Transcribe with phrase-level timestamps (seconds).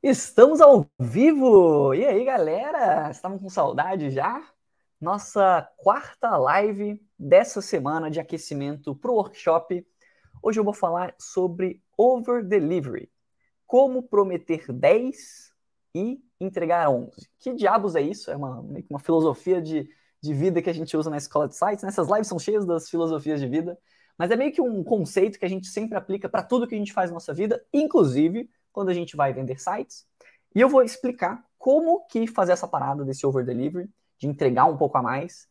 [0.00, 1.92] Estamos ao vivo!
[1.92, 3.10] E aí, galera?
[3.10, 4.48] Estavam com saudade já?
[5.00, 9.84] Nossa quarta live dessa semana de aquecimento para o workshop.
[10.40, 13.10] Hoje eu vou falar sobre over delivery.
[13.66, 15.52] Como prometer 10
[15.92, 17.28] e entregar 11.
[17.40, 18.30] Que diabos é isso?
[18.30, 19.90] É uma, uma filosofia de,
[20.22, 21.82] de vida que a gente usa na escola de sites.
[21.82, 23.76] Essas lives são cheias das filosofias de vida,
[24.16, 26.78] mas é meio que um conceito que a gente sempre aplica para tudo que a
[26.78, 28.48] gente faz na nossa vida, inclusive
[28.78, 30.06] quando a gente vai vender sites.
[30.54, 34.76] E eu vou explicar como que fazer essa parada desse over delivery, de entregar um
[34.76, 35.48] pouco a mais,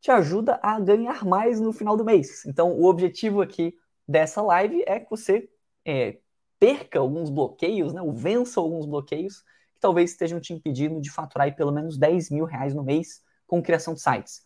[0.00, 2.44] te ajuda a ganhar mais no final do mês.
[2.44, 3.72] Então, o objetivo aqui
[4.06, 5.48] dessa live é que você
[5.84, 6.18] é,
[6.58, 9.42] perca alguns bloqueios, né, ou vença alguns bloqueios
[9.72, 13.62] que talvez estejam te impedindo de faturar pelo menos 10 mil reais no mês com
[13.62, 14.42] criação de sites.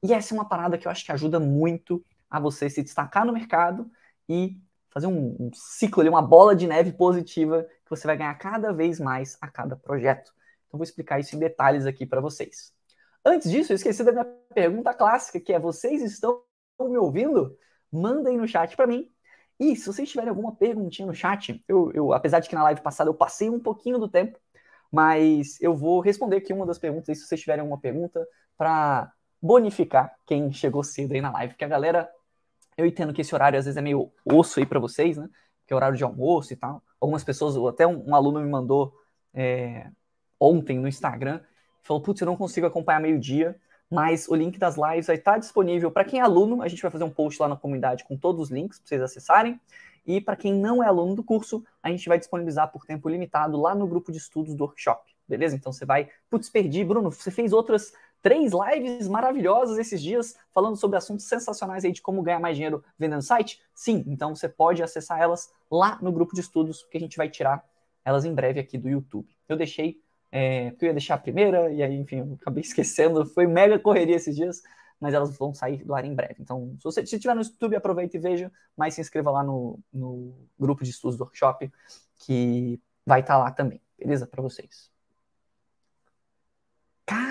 [0.00, 3.26] E essa é uma parada que eu acho que ajuda muito a você se destacar
[3.26, 3.90] no mercado
[4.28, 4.60] e
[4.94, 8.72] fazer um, um ciclo ali, uma bola de neve positiva que você vai ganhar cada
[8.72, 10.32] vez mais a cada projeto.
[10.68, 12.72] Então vou explicar isso em detalhes aqui para vocês.
[13.24, 16.42] Antes disso, eu esqueci da minha pergunta clássica, que é: vocês estão
[16.80, 17.58] me ouvindo?
[17.90, 19.10] Mandem no chat para mim.
[19.58, 22.80] E se vocês tiverem alguma perguntinha no chat, eu, eu, apesar de que na live
[22.80, 24.38] passada eu passei um pouquinho do tempo,
[24.90, 29.12] mas eu vou responder aqui uma das perguntas aí, se vocês tiverem alguma pergunta, para
[29.40, 32.10] bonificar quem chegou cedo aí na live, porque a galera
[32.76, 35.28] eu entendo que esse horário às vezes é meio osso aí para vocês, né?
[35.66, 36.82] Que é horário de almoço e tal.
[37.00, 38.94] Algumas pessoas, até um, um aluno me mandou
[39.32, 39.90] é,
[40.38, 41.40] ontem no Instagram,
[41.82, 43.56] falou: Putz, eu não consigo acompanhar meio-dia,
[43.90, 46.62] mas o link das lives vai estar disponível para quem é aluno.
[46.62, 49.02] A gente vai fazer um post lá na comunidade com todos os links para vocês
[49.02, 49.60] acessarem.
[50.06, 53.58] E para quem não é aluno do curso, a gente vai disponibilizar por tempo limitado
[53.58, 55.14] lá no grupo de estudos do workshop.
[55.26, 55.56] Beleza?
[55.56, 57.92] Então você vai, putz, perdi, Bruno, você fez outras
[58.24, 62.82] três lives maravilhosas esses dias falando sobre assuntos sensacionais aí de como ganhar mais dinheiro
[62.98, 63.60] vendendo site?
[63.74, 67.28] Sim, então você pode acessar elas lá no grupo de estudos, que a gente vai
[67.28, 67.62] tirar
[68.02, 69.28] elas em breve aqui do YouTube.
[69.46, 70.00] Eu deixei,
[70.32, 74.16] é, eu ia deixar a primeira, e aí, enfim, eu acabei esquecendo, foi mega correria
[74.16, 74.62] esses dias,
[74.98, 76.36] mas elas vão sair do ar em breve.
[76.40, 80.34] Então, se você estiver no YouTube, aproveita e veja, mas se inscreva lá no, no
[80.58, 81.70] grupo de estudos do workshop,
[82.20, 84.26] que vai estar tá lá também, beleza?
[84.26, 84.93] Para vocês.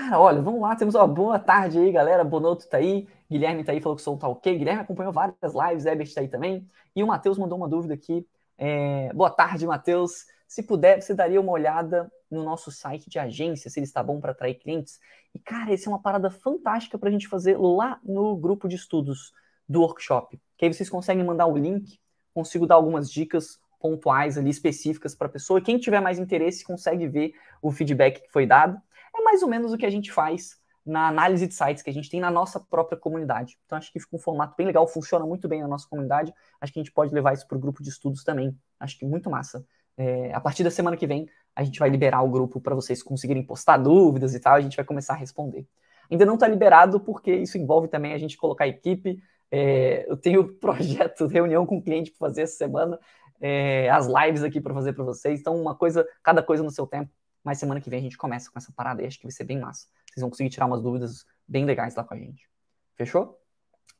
[0.04, 2.22] Cara, olha, vamos lá, temos uma boa tarde aí, galera.
[2.22, 4.58] Bonoto tá aí, Guilherme tá aí, falou que o som tá ok.
[4.58, 6.68] Guilherme acompanhou várias lives, Ebert tá aí também.
[6.94, 8.26] E o Matheus mandou uma dúvida aqui.
[8.58, 9.10] É...
[9.14, 10.26] Boa tarde, Matheus.
[10.46, 14.20] Se puder, você daria uma olhada no nosso site de agência, se ele está bom
[14.20, 15.00] para atrair clientes.
[15.34, 18.76] E, cara, essa é uma parada fantástica para a gente fazer lá no grupo de
[18.76, 19.32] estudos
[19.66, 20.38] do workshop.
[20.58, 21.98] Que aí vocês conseguem mandar o link,
[22.34, 25.60] consigo dar algumas dicas pontuais ali específicas para a pessoa.
[25.60, 27.32] E quem tiver mais interesse consegue ver
[27.62, 28.78] o feedback que foi dado
[29.14, 31.92] é mais ou menos o que a gente faz na análise de sites que a
[31.92, 33.56] gente tem na nossa própria comunidade.
[33.64, 36.32] Então, acho que fica um formato bem legal, funciona muito bem na nossa comunidade.
[36.60, 38.54] Acho que a gente pode levar isso para o grupo de estudos também.
[38.78, 39.64] Acho que muito massa.
[39.96, 41.26] É, a partir da semana que vem,
[41.56, 44.54] a gente vai liberar o grupo para vocês conseguirem postar dúvidas e tal.
[44.56, 45.66] A gente vai começar a responder.
[46.10, 49.18] Ainda não está liberado, porque isso envolve também a gente colocar a equipe.
[49.50, 52.98] É, eu tenho projeto, reunião com o cliente para fazer essa semana,
[53.40, 55.40] é, as lives aqui para fazer para vocês.
[55.40, 57.10] Então, uma coisa, cada coisa no seu tempo.
[57.44, 59.44] Mas semana que vem a gente começa com essa parada e acho que vai ser
[59.44, 59.86] bem massa.
[60.06, 62.48] Vocês vão conseguir tirar umas dúvidas bem legais lá com a gente.
[62.96, 63.38] Fechou?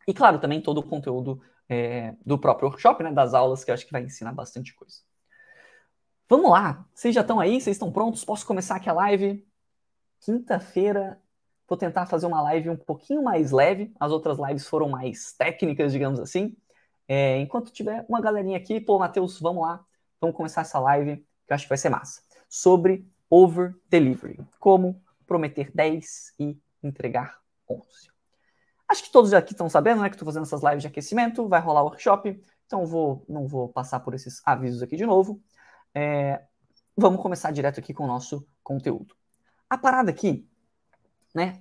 [0.09, 3.13] E claro, também todo o conteúdo é, do próprio workshop, né?
[3.13, 4.97] Das aulas, que eu acho que vai ensinar bastante coisa.
[6.29, 6.87] Vamos lá!
[6.95, 7.61] Vocês já estão aí?
[7.61, 8.25] Vocês estão prontos?
[8.25, 9.47] Posso começar aqui a live?
[10.21, 11.21] Quinta-feira,
[11.69, 13.93] vou tentar fazer uma live um pouquinho mais leve.
[14.01, 16.57] As outras lives foram mais técnicas, digamos assim.
[17.07, 19.85] É, enquanto tiver uma galerinha aqui, pô, Matheus, vamos lá.
[20.21, 22.23] Vamos começar essa live, que eu acho que vai ser massa.
[22.49, 24.39] Sobre over delivery.
[24.61, 27.83] Como prometer 10 e entregar 11.
[28.87, 31.61] Acho que todos aqui estão sabendo, né, que estou fazendo essas lives de aquecimento, vai
[31.61, 35.43] rolar workshop, então vou, não vou passar por esses avisos aqui de novo.
[35.93, 36.45] É,
[36.97, 39.17] vamos começar direto aqui com o nosso conteúdo.
[39.69, 40.49] A parada aqui,
[41.35, 41.59] né,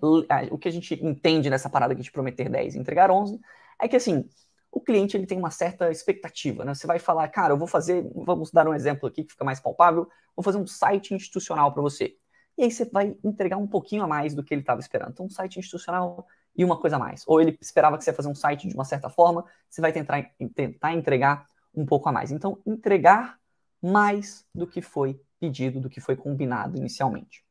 [0.51, 3.39] o que a gente entende nessa parada aqui de prometer 10 e entregar 11,
[3.81, 4.29] é que assim,
[4.73, 6.73] o cliente ele tem uma certa expectativa, né?
[6.73, 9.59] Você vai falar, cara, eu vou fazer, vamos dar um exemplo aqui que fica mais
[9.59, 12.15] palpável, vou fazer um site institucional para você.
[12.57, 15.11] E aí você vai entregar um pouquinho a mais do que ele estava esperando.
[15.11, 17.23] Então, um site institucional e uma coisa a mais.
[17.27, 19.93] Ou ele esperava que você ia fazer um site de uma certa forma, você vai
[19.93, 22.31] tentar, tentar entregar um pouco a mais.
[22.31, 23.37] Então, entregar
[23.79, 27.45] mais do que foi pedido, do que foi combinado inicialmente.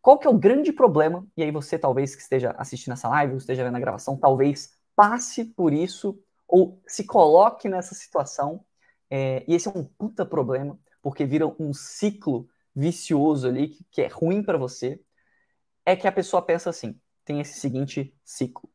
[0.00, 1.26] Qual que é o grande problema?
[1.36, 4.72] E aí você talvez que esteja assistindo essa live, ou esteja vendo a gravação, talvez
[4.94, 8.64] passe por isso ou se coloque nessa situação.
[9.10, 14.02] É, e esse é um puta problema, porque vira um ciclo vicioso ali que, que
[14.02, 15.00] é ruim para você.
[15.84, 18.68] É que a pessoa pensa assim: tem esse seguinte ciclo.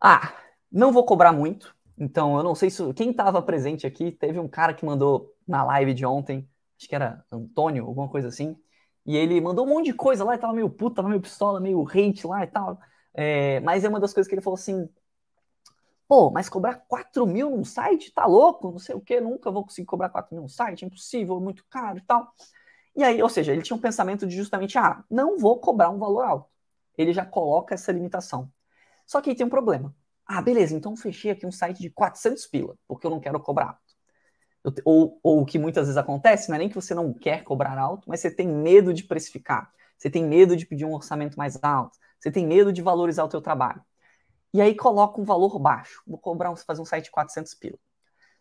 [0.00, 0.34] Ah,
[0.70, 1.74] não vou cobrar muito.
[1.98, 5.62] Então, eu não sei se quem estava presente aqui, teve um cara que mandou na
[5.64, 6.48] live de ontem,
[6.78, 8.56] acho que era Antônio, alguma coisa assim.
[9.04, 11.60] E ele mandou um monte de coisa lá, e tava meio puto, tava meio pistola,
[11.60, 12.78] meio hate lá e tal.
[13.12, 14.88] É, mas é uma das coisas que ele falou assim:
[16.10, 18.12] pô, mas cobrar 4 mil num site?
[18.12, 18.72] Tá louco?
[18.72, 21.64] Não sei o que, nunca vou conseguir cobrar 4 mil num site, impossível, é muito
[21.70, 22.34] caro e tal.
[22.96, 25.98] E aí, ou seja, ele tinha um pensamento de justamente, ah, não vou cobrar um
[25.98, 26.50] valor alto.
[26.98, 28.52] Ele já coloca essa limitação.
[29.06, 29.94] Só que aí tem um problema.
[30.26, 33.80] Ah, beleza, então fechei aqui um site de 400 pila, porque eu não quero cobrar
[34.64, 34.74] alto.
[34.84, 37.78] Ou, ou o que muitas vezes acontece, não é nem que você não quer cobrar
[37.78, 39.72] alto, mas você tem medo de precificar.
[39.96, 41.98] Você tem medo de pedir um orçamento mais alto.
[42.18, 43.82] Você tem medo de valorizar o teu trabalho.
[44.52, 46.02] E aí coloca um valor baixo.
[46.06, 47.78] Vou cobrar, fazer um site de 400 pila.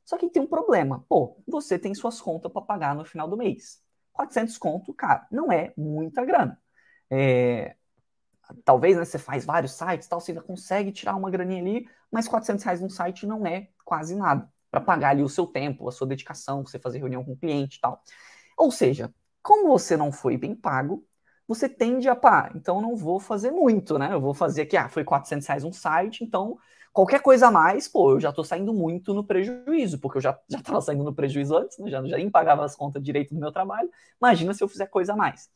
[0.04, 1.06] Só que tem um problema.
[1.08, 3.82] Pô, você tem suas contas para pagar no final do mês.
[4.14, 6.60] 400 conto, cara, não é muita grana.
[7.10, 7.76] É,
[8.66, 12.28] talvez né, você faz vários sites, tal, você ainda consegue tirar uma graninha ali, mas
[12.28, 15.92] 400 reais num site não é quase nada para pagar ali o seu tempo, a
[15.92, 18.04] sua dedicação, você fazer reunião com o cliente e tal.
[18.58, 21.06] Ou seja, como você não foi bem pago,
[21.50, 24.13] você tende a, pá, então não vou fazer muito, né?
[24.13, 26.60] Eu vou fazer aqui, ah, foi 400 reais um site, então
[26.94, 30.40] qualquer coisa a mais, pô, eu já tô saindo muito no prejuízo, porque eu já,
[30.48, 31.90] já tava saindo no prejuízo antes, né?
[31.90, 33.90] já, já nem pagava as contas direito do meu trabalho,
[34.22, 35.50] imagina se eu fizer coisa a mais.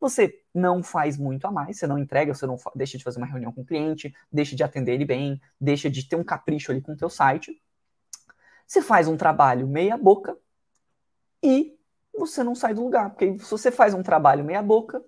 [0.00, 3.26] Você não faz muito a mais, você não entrega, você não deixa de fazer uma
[3.26, 6.80] reunião com o cliente, deixa de atender ele bem, deixa de ter um capricho ali
[6.80, 7.60] com o teu site.
[8.66, 10.34] Você faz um trabalho meia boca
[11.42, 11.76] e
[12.16, 15.04] você não sai do lugar, porque se você faz um trabalho meia boca,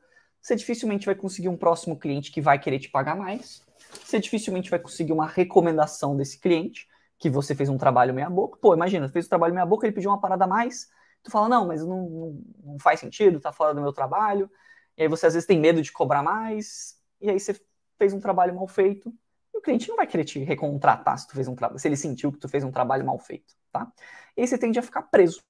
[0.47, 3.67] você dificilmente vai conseguir um próximo cliente que vai querer te pagar mais.
[4.05, 6.87] Você dificilmente vai conseguir uma recomendação desse cliente,
[7.19, 8.57] que você fez um trabalho meia boca.
[8.63, 10.89] Pô, imagina, fez um trabalho meia boca, ele pediu uma parada a mais.
[11.25, 14.49] Tu fala, não, mas não, não, não faz sentido, tá fora do meu trabalho.
[14.97, 16.97] E aí você às vezes tem medo de cobrar mais.
[17.21, 17.61] E aí você
[17.99, 19.13] fez um trabalho mal feito.
[19.53, 22.31] E o cliente não vai querer te recontratar se tu fez um se ele sentiu
[22.31, 23.91] que tu fez um trabalho mal feito, tá?
[24.37, 25.43] E aí você tende a ficar preso.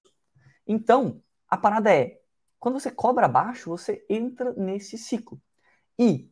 [0.67, 2.19] Então, a parada é,
[2.67, 5.41] quando você cobra baixo, você entra nesse ciclo.
[5.97, 6.29] E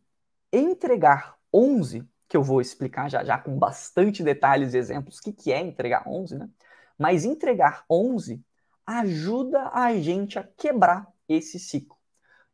[0.52, 5.32] entregar 11, que eu vou explicar já já com bastante detalhes e exemplos o que,
[5.32, 6.50] que é entregar 11, né?
[6.98, 8.44] Mas entregar 11
[8.84, 11.96] ajuda a gente a quebrar esse ciclo.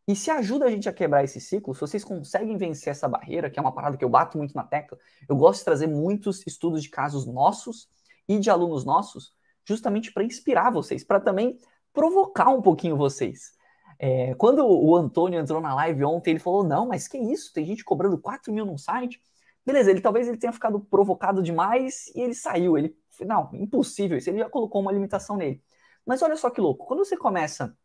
[0.06, 3.48] E se ajuda a gente a quebrar esse ciclo, se vocês conseguem vencer essa barreira,
[3.48, 6.46] que é uma parada que eu bato muito na tecla, eu gosto de trazer muitos
[6.46, 7.88] estudos de casos nossos
[8.28, 9.32] e de alunos nossos,
[9.64, 11.58] justamente para inspirar vocês, para também
[11.94, 13.58] provocar um pouquinho vocês.
[14.02, 17.52] É, quando o Antônio entrou na live ontem, ele falou: não, mas que isso?
[17.52, 19.20] Tem gente cobrando 4 mil num site.
[19.64, 22.78] Beleza, ele talvez ele tenha ficado provocado demais e ele saiu.
[22.78, 24.30] Ele, não, impossível isso.
[24.30, 25.62] Ele já colocou uma limitação nele.
[26.06, 27.76] Mas olha só que louco, quando você começa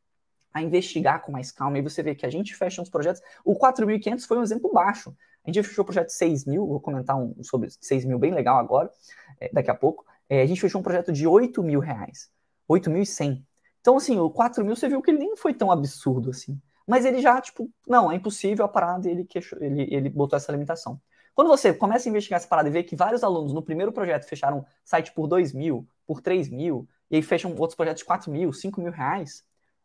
[0.53, 3.21] a investigar com mais calma, e você vê que a gente fecha uns projetos.
[3.43, 5.13] O 4.500 foi um exemplo baixo.
[5.43, 8.33] A gente fechou o projeto de 6 mil, vou comentar um sobre 6 mil bem
[8.33, 8.89] legal agora,
[9.37, 10.05] é, daqui a pouco.
[10.29, 12.29] É, a gente fechou um projeto de 8 mil reais,
[12.69, 13.43] 8.100.
[13.85, 16.59] Então, assim, o 4 mil você viu que ele nem foi tão absurdo assim.
[16.87, 20.35] Mas ele já, tipo, não, é impossível a parada e ele, queixou, ele, ele botou
[20.35, 20.99] essa limitação.
[21.35, 24.25] Quando você começa a investigar essa parada e vê que vários alunos no primeiro projeto
[24.25, 28.31] fecharam site por 2 mil, por 3 mil, e aí fecham outros projetos de 4
[28.31, 29.43] mil, 5 mil reais,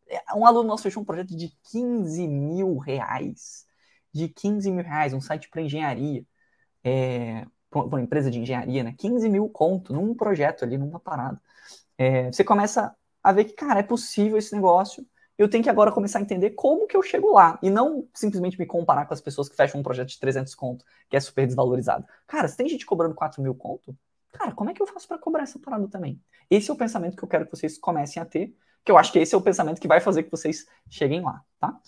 [0.09, 3.67] é, um aluno nosso fechou um projeto de 15 mil reais.
[4.15, 6.25] De 15 mil reais, um site para engenharia.
[6.83, 8.95] É, para uma empresa de engenharia, né?
[8.97, 11.39] 15 mil conto num projeto ali, numa parada.
[11.99, 15.07] É, você começa a ver que, cara, é possível esse negócio.
[15.37, 17.59] Eu tenho que agora começar a entender como que eu chego lá.
[17.63, 20.85] E não simplesmente me comparar com as pessoas que fecham um projeto de 300 conto,
[21.09, 22.07] que é super desvalorizado.
[22.27, 23.97] Cara, se tem gente cobrando 4 mil conto,
[24.33, 26.21] cara, como é que eu faço para cobrar essa parada também?
[26.51, 29.13] Esse é o pensamento que eu quero que vocês comecem a ter, que eu acho
[29.13, 31.79] que esse é o pensamento que vai fazer que vocês cheguem lá, tá?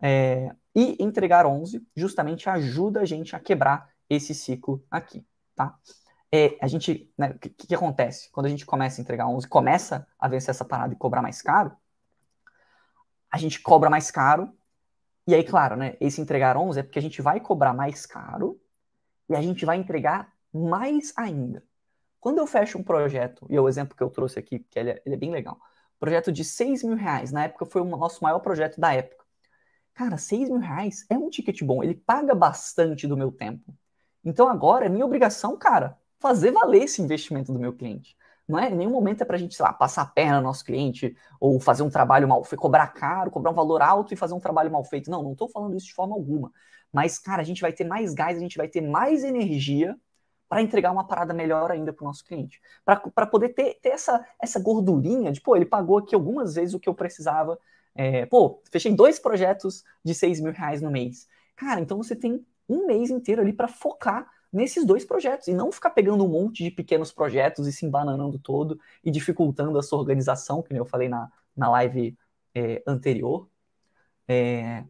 [0.00, 5.76] É, e entregar 11 justamente ajuda a gente a quebrar esse ciclo aqui, tá?
[6.32, 8.30] É, a gente, né, o que, que, acontece?
[8.30, 11.42] Quando a gente começa a entregar 11, começa a vencer essa parada e cobrar mais
[11.42, 11.76] caro,
[13.30, 14.52] a gente cobra mais caro,
[15.26, 18.60] e aí, claro, né, esse entregar 11 é porque a gente vai cobrar mais caro
[19.28, 21.64] e a gente vai entregar mais ainda.
[22.20, 24.90] Quando eu fecho um projeto, e é o exemplo que eu trouxe aqui, que ele
[24.90, 25.58] é, ele é bem legal,
[25.98, 29.24] projeto de 6 mil reais, na época foi o nosso maior projeto da época.
[29.94, 33.74] Cara, 6 mil reais é um ticket bom, ele paga bastante do meu tempo.
[34.24, 38.16] Então agora é minha obrigação, cara, fazer valer esse investimento do meu cliente.
[38.46, 40.48] Não é em nenhum momento é para a gente, sei lá, passar a perna no
[40.48, 44.16] nosso cliente ou fazer um trabalho mal feito, cobrar caro, cobrar um valor alto e
[44.16, 45.10] fazer um trabalho mal feito.
[45.10, 46.52] Não, não estou falando isso de forma alguma.
[46.92, 49.96] Mas, cara, a gente vai ter mais gás, a gente vai ter mais energia
[50.48, 52.60] para entregar uma parada melhor ainda para o nosso cliente.
[52.84, 56.80] Para poder ter, ter essa, essa gordurinha de, pô, ele pagou aqui algumas vezes o
[56.80, 57.56] que eu precisava.
[57.94, 61.28] É, pô, fechei dois projetos de 6 mil reais no mês.
[61.54, 65.70] Cara, então você tem um mês inteiro ali para focar nesses dois projetos e não
[65.70, 69.98] ficar pegando um monte de pequenos projetos e se embananando todo e dificultando a sua
[69.98, 72.16] organização, que eu falei na, na live
[72.54, 73.48] é, anterior.
[74.26, 74.84] É...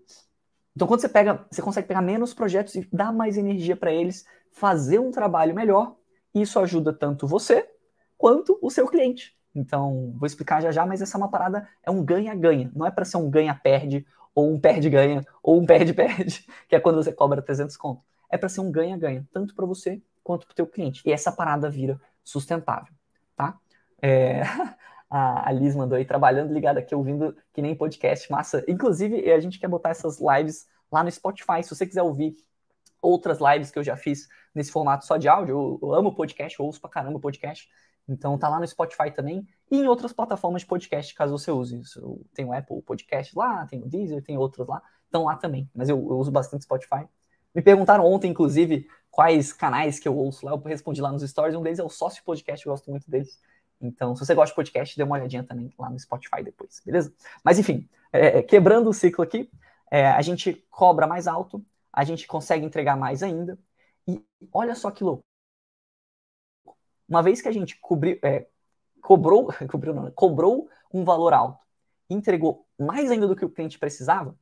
[0.75, 4.25] Então, quando você pega, você consegue pegar menos projetos e dar mais energia para eles,
[4.53, 5.97] fazer um trabalho melhor.
[6.35, 7.69] Isso ajuda tanto você
[8.17, 9.37] quanto o seu cliente.
[9.55, 12.71] Então, vou explicar já já, mas essa é uma parada, é um ganha-ganha.
[12.75, 17.03] Não é para ser um ganha-perde, ou um perde-ganha, ou um perde-perde, que é quando
[17.03, 18.03] você cobra 300 conto.
[18.31, 21.03] É para ser um ganha-ganha, tanto para você quanto para o teu cliente.
[21.05, 22.93] E essa parada vira sustentável,
[23.37, 23.59] tá?
[24.01, 24.43] É...
[25.11, 28.65] a Liz mandou aí, trabalhando ligada aqui, ouvindo que nem podcast, massa.
[28.69, 31.63] Inclusive, a gente quer botar essas lives lá no Spotify.
[31.65, 32.37] Se você quiser ouvir
[33.03, 36.59] outras lives que eu já fiz nesse formato só de áudio, eu, eu amo podcast,
[36.59, 37.69] eu ouço pra caramba podcast.
[38.09, 41.81] Então tá lá no Spotify também e em outras plataformas de podcast, caso você use.
[42.35, 44.83] Tem o Apple Podcast lá, tem o Deezer, tem outros lá.
[45.05, 47.09] Estão lá também, mas eu, eu, uso bastante Spotify.
[47.55, 50.53] Me perguntaram ontem, inclusive, quais canais que eu ouço lá.
[50.53, 51.57] Eu respondi lá nos stories.
[51.57, 53.41] Um deles é o Sócio Podcast, eu gosto muito deles.
[53.81, 57.13] Então, se você gosta de podcast, dê uma olhadinha também lá no Spotify depois, beleza?
[57.43, 59.51] Mas enfim, é, é quebrando o ciclo aqui,
[59.91, 63.59] é, a gente cobra mais alto, a gente consegue entregar mais ainda.
[64.07, 65.25] E olha só que louco
[67.11, 68.47] uma vez que a gente cobriu, é,
[69.03, 69.49] cobrou,
[69.93, 70.13] não, né?
[70.15, 71.59] cobrou um valor alto,
[72.09, 74.39] entregou mais ainda do que o cliente precisava,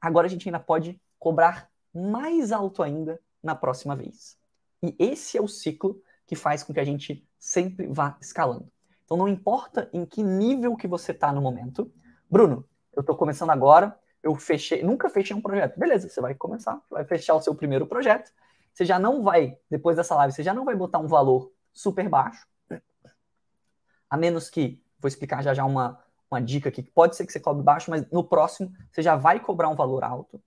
[0.00, 4.36] agora a gente ainda pode cobrar mais alto ainda na próxima vez.
[4.82, 8.70] E esse é o ciclo que faz com que a gente sempre vá escalando.
[9.04, 11.92] Então não importa em que nível que você está no momento.
[12.30, 15.78] Bruno, eu estou começando agora, eu fechei, nunca fechei um projeto.
[15.78, 18.32] Beleza, você vai começar, vai fechar o seu primeiro projeto.
[18.72, 22.08] Você já não vai, depois dessa live, você já não vai botar um valor super
[22.08, 22.46] baixo.
[24.08, 27.32] A menos que, vou explicar já já uma, uma dica aqui, que pode ser que
[27.32, 30.42] você cobre baixo, mas no próximo você já vai cobrar um valor alto.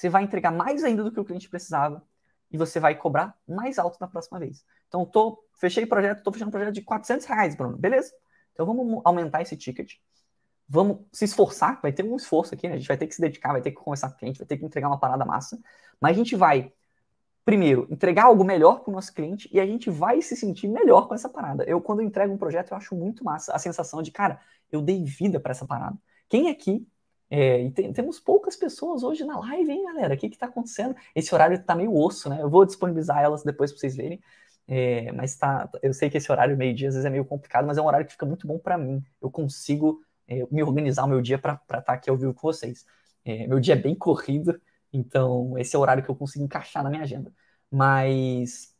[0.00, 2.02] Você vai entregar mais ainda do que o cliente precisava
[2.50, 4.64] e você vai cobrar mais alto na próxima vez.
[4.88, 7.76] Então, tô, fechei o projeto, estou fechando um projeto de 400 reais, Bruno.
[7.76, 8.10] Beleza.
[8.54, 9.96] Então, vamos aumentar esse ticket.
[10.66, 12.76] Vamos se esforçar, vai ter um esforço aqui, né?
[12.76, 14.46] A gente vai ter que se dedicar, vai ter que conversar com o cliente, vai
[14.46, 15.58] ter que entregar uma parada massa.
[16.00, 16.72] Mas a gente vai
[17.44, 21.08] primeiro, entregar algo melhor para o nosso cliente e a gente vai se sentir melhor
[21.08, 21.62] com essa parada.
[21.64, 24.40] Eu, quando entrego um projeto, eu acho muito massa a sensação de, cara,
[24.72, 25.98] eu dei vida para essa parada.
[26.26, 26.86] Quem aqui,
[27.30, 30.14] é, e tem, temos poucas pessoas hoje na live, hein, galera?
[30.14, 30.96] O que está acontecendo?
[31.14, 32.42] Esse horário está meio osso, né?
[32.42, 34.20] Eu vou disponibilizar elas depois para vocês verem.
[34.66, 37.78] É, mas tá, eu sei que esse horário meio-dia às vezes é meio complicado, mas
[37.78, 39.02] é um horário que fica muito bom para mim.
[39.20, 42.42] Eu consigo é, me organizar o meu dia para estar tá aqui ao vivo com
[42.42, 42.84] vocês.
[43.24, 44.60] É, meu dia é bem corrido,
[44.92, 47.32] então, esse é o horário que eu consigo encaixar na minha agenda.
[47.70, 48.74] Mas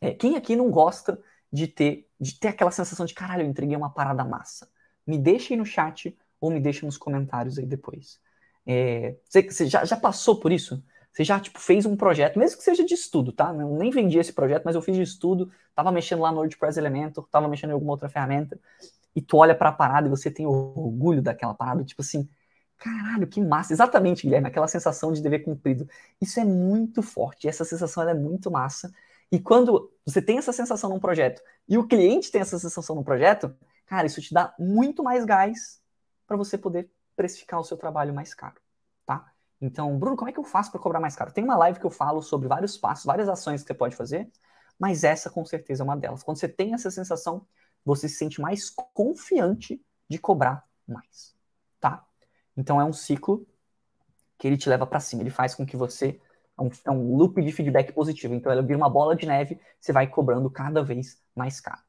[0.00, 1.20] é, quem aqui não gosta
[1.52, 4.70] de ter, de ter aquela sensação de caralho, eu entreguei uma parada massa?
[5.06, 8.20] Me deixa aí no chat ou me deixa nos comentários aí depois.
[8.66, 10.82] É, você, você já, já, passou por isso?
[11.12, 13.54] Você já tipo, fez um projeto, mesmo que seja de estudo, tá?
[13.54, 16.78] Eu nem vendi esse projeto, mas eu fiz de estudo, tava mexendo lá no WordPress
[16.78, 18.58] Elementor, tava mexendo em alguma outra ferramenta,
[19.16, 22.28] e tu olha para a parada e você tem orgulho daquela parada, tipo assim,
[22.76, 23.72] Caralho, que massa!
[23.72, 25.88] Exatamente, Guilherme, aquela sensação de dever cumprido.
[26.20, 28.92] Isso é muito forte, essa sensação é muito massa.
[29.32, 33.04] E quando você tem essa sensação num projeto e o cliente tem essa sensação no
[33.04, 33.54] projeto,
[33.86, 35.80] cara, isso te dá muito mais gás
[36.34, 38.60] para você poder precificar o seu trabalho mais caro,
[39.06, 39.32] tá?
[39.60, 41.32] Então, Bruno, como é que eu faço para cobrar mais caro?
[41.32, 44.28] Tem uma live que eu falo sobre vários passos, várias ações que você pode fazer,
[44.78, 46.24] mas essa com certeza é uma delas.
[46.24, 47.46] Quando você tem essa sensação,
[47.84, 51.36] você se sente mais confiante de cobrar mais,
[51.80, 52.04] tá?
[52.56, 53.46] Então é um ciclo
[54.36, 56.20] que ele te leva para cima, ele faz com que você
[56.58, 58.34] é um, é um, loop de feedback positivo.
[58.34, 61.80] Então ela vira uma bola de neve, você vai cobrando cada vez mais caro.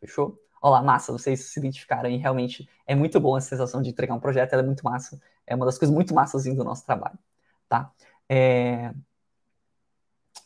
[0.00, 0.38] Fechou?
[0.60, 4.20] Olá, massa, vocês se identificaram e realmente é muito bom essa sensação de entregar um
[4.20, 7.18] projeto, ela é muito massa, é uma das coisas muito massas do nosso trabalho,
[7.68, 7.92] tá?
[8.28, 8.92] É...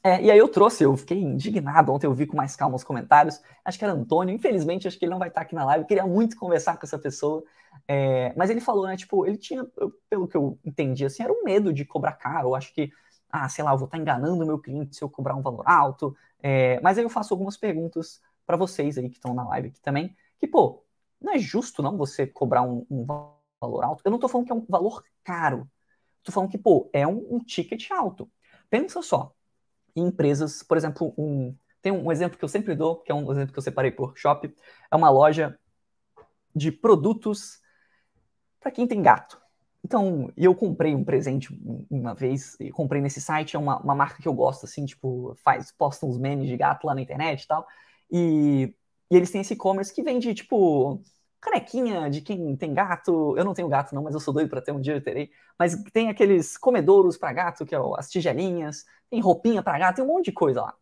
[0.02, 2.82] É, e aí eu trouxe, eu fiquei indignado ontem, eu vi com mais calma os
[2.82, 5.82] comentários, acho que era Antônio, infelizmente acho que ele não vai estar aqui na live,
[5.84, 7.44] eu queria muito conversar com essa pessoa,
[7.86, 9.66] é, mas ele falou, né, tipo, ele tinha,
[10.08, 12.90] pelo que eu entendi, assim, era um medo de cobrar caro, eu acho que,
[13.30, 15.64] ah, sei lá, eu vou estar enganando o meu cliente se eu cobrar um valor
[15.68, 19.68] alto, é, mas aí eu faço algumas perguntas para vocês aí que estão na live
[19.68, 20.82] aqui também, que, pô,
[21.20, 24.52] não é justo não você cobrar um, um valor alto, eu não tô falando que
[24.52, 25.70] é um valor caro,
[26.24, 28.28] tô falando que, pô, é um, um ticket alto,
[28.68, 29.32] pensa só,
[29.94, 33.30] em empresas, por exemplo, um, tem um exemplo que eu sempre dou, que é um
[33.30, 34.52] exemplo que eu separei por shop,
[34.90, 35.56] é uma loja
[36.52, 37.60] de produtos
[38.58, 39.40] para quem tem gato.
[39.84, 41.56] Então, eu comprei um presente
[41.88, 45.36] uma vez, e comprei nesse site, é uma, uma marca que eu gosto, assim, tipo,
[45.36, 47.64] faz, posta uns memes de gato lá na internet e tal,
[48.10, 48.74] e,
[49.10, 51.02] e eles têm esse e-commerce que vende, tipo,
[51.40, 53.36] canequinha de quem tem gato.
[53.36, 55.30] Eu não tenho gato, não, mas eu sou doido para ter um dia eu terei.
[55.58, 60.04] Mas tem aqueles comedouros para gato, que é as tigelinhas, tem roupinha para gato, tem
[60.04, 60.74] um monte de coisa lá.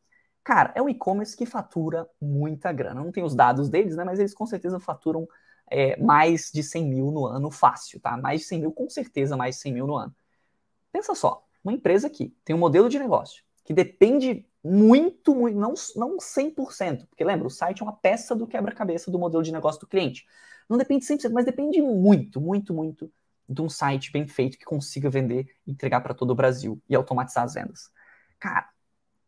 [0.44, 3.02] Cara, é um e-commerce que fatura muita grana.
[3.02, 4.04] Não tem os dados deles, né?
[4.04, 5.28] Mas eles com certeza faturam
[5.70, 8.16] é, mais de 100 mil no ano fácil, tá?
[8.16, 10.14] Mais de 100 mil, com certeza, mais de 100 mil no ano.
[10.92, 15.74] Pensa só, uma empresa aqui tem um modelo de negócio que depende muito, muito não,
[15.96, 19.80] não 100%, porque lembra, o site é uma peça do quebra-cabeça do modelo de negócio
[19.80, 20.26] do cliente.
[20.68, 23.10] Não depende 100%, mas depende muito, muito, muito
[23.48, 26.94] de um site bem feito que consiga vender e entregar para todo o Brasil e
[26.94, 27.90] automatizar as vendas.
[28.38, 28.68] Cara,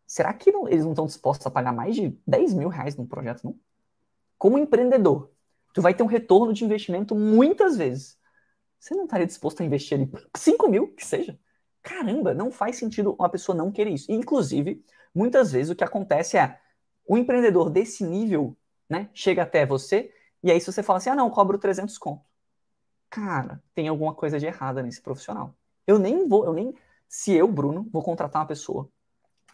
[0.06, 3.06] será que não, eles não estão dispostos a pagar mais de 10 mil reais num
[3.06, 3.58] projeto, não?
[4.36, 5.30] Como empreendedor,
[5.72, 8.18] tu vai ter um retorno de investimento muitas vezes.
[8.78, 11.38] Você não estaria disposto a investir ali 5 mil, que seja?
[11.82, 14.10] Caramba, não faz sentido uma pessoa não querer isso.
[14.12, 16.60] inclusive, muitas vezes o que acontece é
[17.06, 18.56] o empreendedor desse nível,
[18.88, 20.12] né, chega até você
[20.42, 22.24] e aí se você fala assim, ah não, cobro 300 conto.
[23.08, 25.54] Cara, tem alguma coisa de errada nesse profissional.
[25.86, 26.74] Eu nem vou, eu nem,
[27.08, 28.88] se eu, Bruno, vou contratar uma pessoa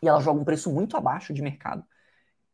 [0.03, 1.85] e ela joga um preço muito abaixo de mercado,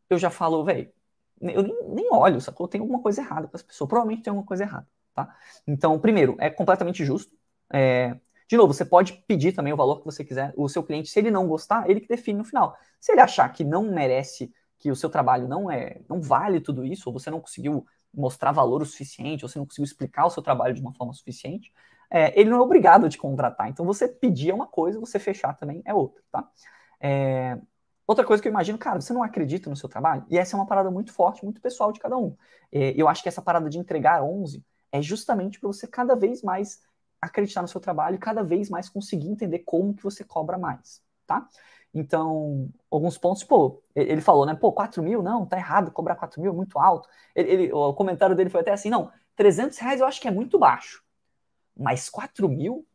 [0.09, 0.93] eu já falo, velho,
[1.41, 2.69] eu nem, nem olho, sacou?
[2.69, 3.89] Tem alguma coisa errada com essa pessoa.
[3.89, 5.35] Provavelmente tem alguma coisa errada, tá?
[5.67, 7.37] Então, primeiro, é completamente justo.
[7.73, 8.17] É,
[8.53, 10.53] de novo, você pode pedir também o valor que você quiser.
[10.59, 12.77] O seu cliente, se ele não gostar, ele que define no final.
[13.01, 16.85] Se ele achar que não merece, que o seu trabalho não é, não vale tudo
[16.85, 20.31] isso, ou você não conseguiu mostrar valor o suficiente, ou você não conseguiu explicar o
[20.31, 21.73] seu trabalho de uma forma suficiente,
[22.11, 23.71] é, ele não é obrigado a te contratar.
[23.71, 26.47] Então, você pedir é uma coisa, você fechar também é outra, tá?
[27.01, 27.59] É,
[28.07, 30.27] outra coisa que eu imagino, cara, você não acredita no seu trabalho?
[30.29, 32.37] E essa é uma parada muito forte, muito pessoal de cada um.
[32.71, 36.43] É, eu acho que essa parada de entregar 11 é justamente para você cada vez
[36.43, 36.83] mais
[37.23, 41.01] acreditar no seu trabalho e cada vez mais conseguir entender como que você cobra mais,
[41.27, 41.49] tá?
[41.95, 44.55] Então, alguns pontos, pô, ele falou, né?
[44.55, 45.23] Pô, 4 mil?
[45.23, 47.09] Não, tá errado, cobrar 4 mil, muito alto.
[47.35, 50.31] Ele, ele, o comentário dele foi até assim, não, 300 reais eu acho que é
[50.31, 51.03] muito baixo,
[51.77, 52.87] mas 4 mil?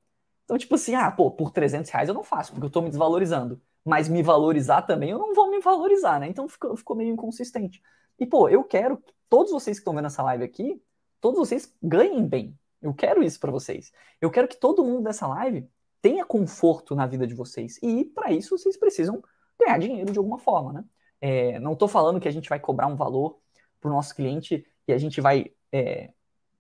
[0.44, 2.90] Então, tipo assim, ah, pô, por 300 reais eu não faço, porque eu tô me
[2.90, 3.62] desvalorizando.
[3.86, 6.28] Mas me valorizar também, eu não vou me valorizar, né?
[6.28, 7.82] Então ficou, ficou meio inconsistente.
[8.20, 10.82] E, pô, eu quero que todos vocês que estão vendo essa live aqui,
[11.22, 13.92] todos vocês ganhem bem, eu quero isso para vocês.
[14.22, 15.70] Eu quero que todo mundo dessa live
[16.02, 17.80] tenha conforto na vida de vocês.
[17.82, 19.22] E para isso vocês precisam
[19.60, 20.86] ganhar dinheiro de alguma forma, né?
[21.20, 23.40] É, não estou falando que a gente vai cobrar um valor
[23.82, 26.12] para o nosso cliente e a gente vai é,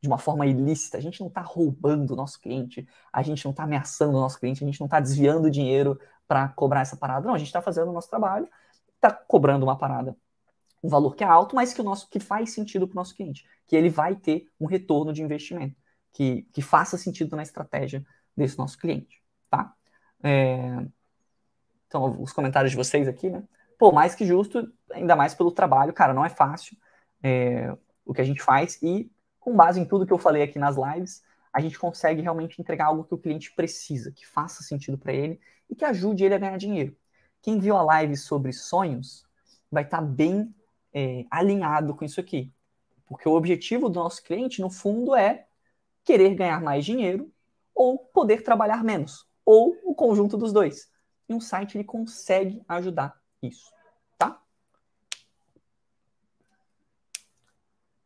[0.01, 0.97] de uma forma ilícita.
[0.97, 4.39] A gente não está roubando o nosso cliente, a gente não está ameaçando o nosso
[4.39, 7.27] cliente, a gente não está desviando dinheiro para cobrar essa parada.
[7.27, 8.49] Não, a gente está fazendo o nosso trabalho,
[8.95, 10.17] está cobrando uma parada,
[10.83, 13.15] um valor que é alto, mas que o nosso que faz sentido para o nosso
[13.15, 15.75] cliente, que ele vai ter um retorno de investimento
[16.17, 18.03] que, que faça sentido na estratégia
[18.35, 19.71] desse nosso cliente, tá?
[20.23, 20.83] É...
[21.85, 23.43] Então, os comentários de vocês aqui, né?
[23.77, 26.75] Pô, mais que justo, ainda mais pelo trabalho, cara, não é fácil
[27.21, 27.71] é,
[28.03, 30.75] o que a gente faz e com base em tudo que eu falei aqui nas
[30.75, 35.13] lives, a gente consegue realmente entregar algo que o cliente precisa, que faça sentido para
[35.13, 36.97] ele e que ajude ele a ganhar dinheiro.
[37.43, 39.23] Quem viu a live sobre sonhos
[39.71, 40.53] vai estar tá bem
[40.91, 42.51] é, alinhado com isso aqui,
[43.05, 45.46] porque o objetivo do nosso cliente, no fundo, é
[46.07, 47.29] querer ganhar mais dinheiro
[47.75, 50.89] ou poder trabalhar menos, ou o conjunto dos dois.
[51.27, 53.69] E um site ele consegue ajudar isso,
[54.17, 54.41] tá?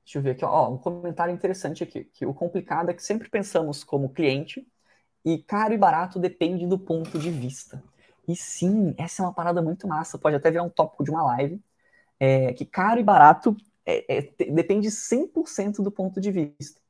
[0.03, 3.29] Deixa eu ver aqui, ó, um comentário interessante aqui, que o complicado é que sempre
[3.29, 4.67] pensamos como cliente
[5.23, 7.83] e caro e barato depende do ponto de vista.
[8.27, 11.23] E sim, essa é uma parada muito massa, pode até virar um tópico de uma
[11.23, 11.61] live,
[12.19, 16.81] é, que caro e barato é, é, depende 100% do ponto de vista.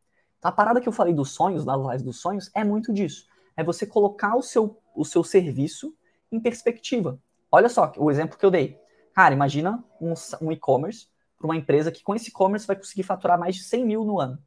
[0.41, 3.27] A parada que eu falei dos sonhos, das lives dos sonhos, é muito disso.
[3.55, 5.95] É você colocar o seu, o seu serviço
[6.31, 7.19] em perspectiva.
[7.51, 8.79] Olha só o exemplo que eu dei.
[9.13, 13.37] Cara, imagina um, um e-commerce para uma empresa que com esse e-commerce vai conseguir faturar
[13.37, 14.39] mais de 100 mil no ano.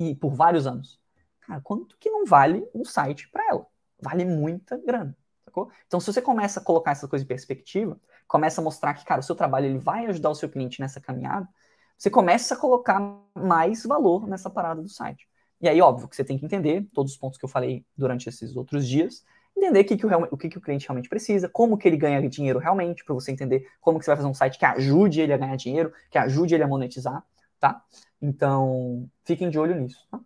[0.00, 1.00] E por vários anos.
[1.40, 3.66] Cara, quanto que não vale um site para ela?
[4.00, 5.16] Vale muita grana.
[5.44, 5.70] Sacou?
[5.86, 9.20] Então, se você começa a colocar essa coisa em perspectiva, começa a mostrar que, cara,
[9.20, 11.48] o seu trabalho ele vai ajudar o seu cliente nessa caminhada,
[11.96, 13.00] você começa a colocar
[13.34, 15.26] mais valor nessa parada do site.
[15.60, 18.28] E aí, óbvio, que você tem que entender todos os pontos que eu falei durante
[18.28, 19.24] esses outros dias,
[19.56, 21.96] entender o que, que o, o, que, que o cliente realmente precisa, como que ele
[21.96, 25.20] ganha dinheiro realmente, para você entender como que você vai fazer um site que ajude
[25.20, 27.24] ele a ganhar dinheiro, que ajude ele a monetizar,
[27.58, 27.82] tá?
[28.20, 30.20] Então, fiquem de olho nisso, tá?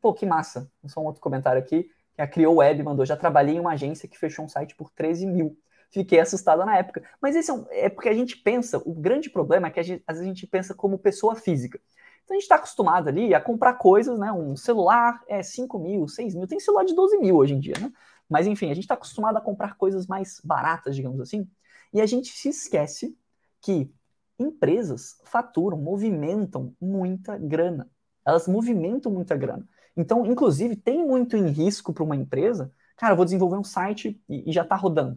[0.00, 0.70] Pô, que massa.
[0.86, 4.08] Só um outro comentário aqui, que a Criou Web mandou, já trabalhei em uma agência
[4.08, 5.58] que fechou um site por 13 mil.
[5.90, 7.02] Fiquei assustada na época.
[7.20, 10.02] Mas esse é, um, é porque a gente pensa, o grande problema é que gente,
[10.06, 11.80] às vezes a gente pensa como pessoa física.
[12.26, 14.32] Então a gente está acostumado ali a comprar coisas, né?
[14.32, 17.74] Um celular é 5 mil, 6 mil, tem celular de 12 mil hoje em dia,
[17.80, 17.92] né?
[18.28, 21.48] Mas enfim, a gente está acostumado a comprar coisas mais baratas, digamos assim,
[21.92, 23.16] e a gente se esquece
[23.60, 23.94] que
[24.36, 27.88] empresas faturam, movimentam muita grana.
[28.24, 29.64] Elas movimentam muita grana.
[29.96, 32.72] Então, inclusive, tem muito em risco para uma empresa.
[32.96, 35.16] Cara, vou desenvolver um site e, e já está rodando.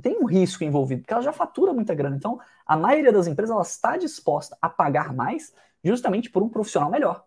[0.00, 2.16] Tem um risco envolvido, porque ela já fatura muita grana.
[2.16, 5.52] Então, a maioria das empresas está disposta a pagar mais
[5.86, 7.24] justamente por um profissional melhor.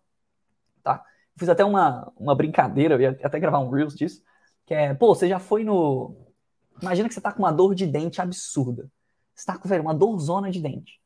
[0.83, 1.03] Tá?
[1.37, 4.23] Fiz até uma, uma brincadeira, eu ia até gravar um Reels disso,
[4.65, 6.15] que é, pô, você já foi no.
[6.81, 8.89] Imagina que você tá com uma dor de dente absurda.
[9.33, 10.99] Você tá com, velho, uma dorzona de dente.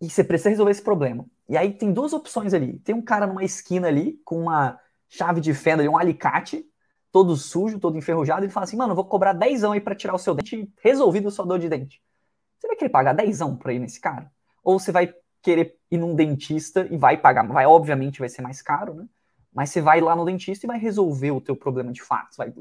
[0.00, 1.26] E você precisa resolver esse problema.
[1.48, 2.78] E aí tem duas opções ali.
[2.80, 4.78] Tem um cara numa esquina ali, com uma
[5.08, 6.64] chave de fenda e um alicate,
[7.10, 10.14] todo sujo, todo enferrujado, e ele fala assim, mano, vou cobrar 10 aí para tirar
[10.14, 12.02] o seu dente resolvido a sua dor de dente.
[12.58, 14.30] Você vai querer pagar 10 pra ir nesse cara?
[14.62, 18.60] Ou você vai querer ir num dentista e vai pagar, vai obviamente vai ser mais
[18.60, 19.08] caro, né?
[19.52, 22.36] Mas você vai lá no dentista e vai resolver o teu problema de fato.
[22.36, 22.52] Vai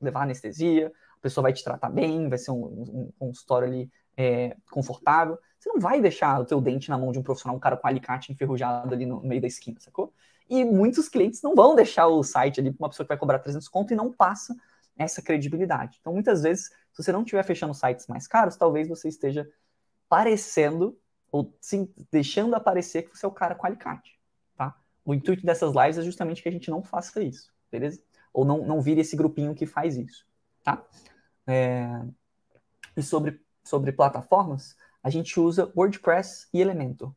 [0.00, 4.56] levar anestesia, a pessoa vai te tratar bem, vai ser um, um consultório ali é,
[4.70, 5.38] confortável.
[5.58, 7.88] Você não vai deixar o teu dente na mão de um profissional, um cara com
[7.88, 10.12] alicate enferrujado ali no meio da esquina, sacou?
[10.48, 13.38] E muitos clientes não vão deixar o site ali para uma pessoa que vai cobrar
[13.38, 14.54] 300 conto e não passa
[14.96, 15.98] essa credibilidade.
[16.00, 19.48] Então, muitas vezes, se você não estiver fechando sites mais caros, talvez você esteja
[20.08, 20.96] parecendo
[21.34, 24.16] ou sim, deixando aparecer que você é o cara com alicate,
[24.56, 24.78] tá?
[25.04, 28.00] O intuito dessas lives é justamente que a gente não faça isso, beleza?
[28.32, 30.24] Ou não, não vire esse grupinho que faz isso,
[30.62, 30.80] tá?
[31.44, 31.88] É...
[32.96, 37.12] E sobre, sobre plataformas, a gente usa WordPress e Elementor.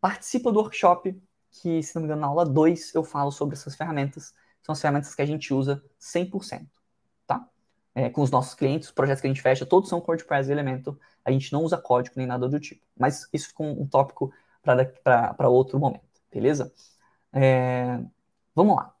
[0.00, 1.16] Participa do workshop
[1.52, 4.34] que, se não me engano, na aula 2 eu falo sobre essas ferramentas.
[4.62, 6.66] São as ferramentas que a gente usa 100%
[7.94, 10.52] é, com os nossos clientes, os projetos que a gente fecha, todos são WordPress e
[10.52, 10.98] Elementor.
[11.24, 12.84] A gente não usa código nem nada do tipo.
[12.98, 16.02] Mas isso ficou um, tópico para outro momento,
[16.32, 16.72] beleza?
[17.32, 18.00] É,
[18.54, 18.94] vamos lá.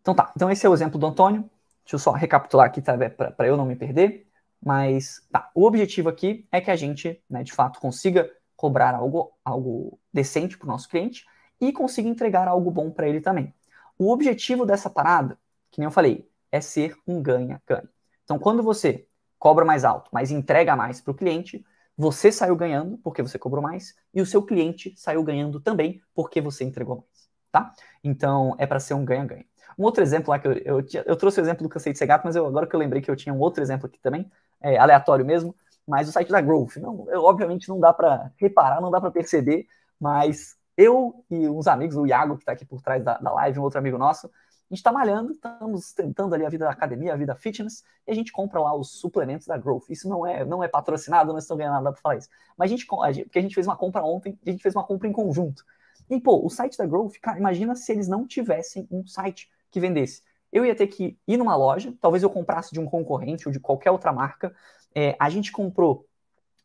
[0.00, 1.42] Então tá, então esse é o exemplo do Antônio.
[1.84, 2.96] Deixa eu só recapitular aqui tá,
[3.36, 4.26] para eu não me perder.
[4.64, 9.32] Mas tá, o objetivo aqui é que a gente, né, de fato, consiga cobrar algo,
[9.44, 11.26] algo decente para o nosso cliente
[11.60, 13.54] e consiga entregar algo bom para ele também.
[13.98, 15.38] O objetivo dessa parada,
[15.70, 17.88] que nem eu falei, é ser um ganha-ganha.
[18.24, 19.06] Então, quando você
[19.38, 21.64] cobra mais alto, mas entrega mais para o cliente,
[21.96, 26.40] você saiu ganhando porque você cobrou mais e o seu cliente saiu ganhando também porque
[26.40, 27.74] você entregou mais, tá?
[28.02, 29.44] Então, é para ser um ganha-ganha.
[29.78, 32.06] Um outro exemplo lá que eu, eu, eu, trouxe o exemplo do Cansei de Ser
[32.06, 34.30] Gato, mas eu, agora que eu lembrei que eu tinha um outro exemplo aqui também,
[34.60, 35.54] é, aleatório mesmo,
[35.86, 36.76] mas o site da Growth.
[36.76, 39.66] Não, eu, obviamente não dá para reparar, não dá para perceber,
[39.98, 43.58] mas eu e uns amigos, o Iago, que está aqui por trás da, da live,
[43.58, 44.30] um outro amigo nosso,
[44.70, 48.12] a gente está malhando, estamos tentando ali a vida da academia, a vida fitness, e
[48.12, 49.90] a gente compra lá os suplementos da Growth.
[49.90, 52.28] Isso não é, não é patrocinado, não estou ganhando nada para falar isso.
[52.56, 54.72] Mas a gente, a gente, porque a gente fez uma compra ontem, a gente fez
[54.72, 55.64] uma compra em conjunto.
[56.08, 59.80] E, pô, o site da Growth, cara, imagina se eles não tivessem um site que
[59.80, 60.22] vendesse.
[60.52, 63.58] Eu ia ter que ir numa loja, talvez eu comprasse de um concorrente ou de
[63.58, 64.54] qualquer outra marca.
[64.94, 66.06] É, a gente comprou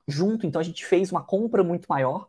[0.08, 2.28] junto, então a gente fez uma compra muito maior.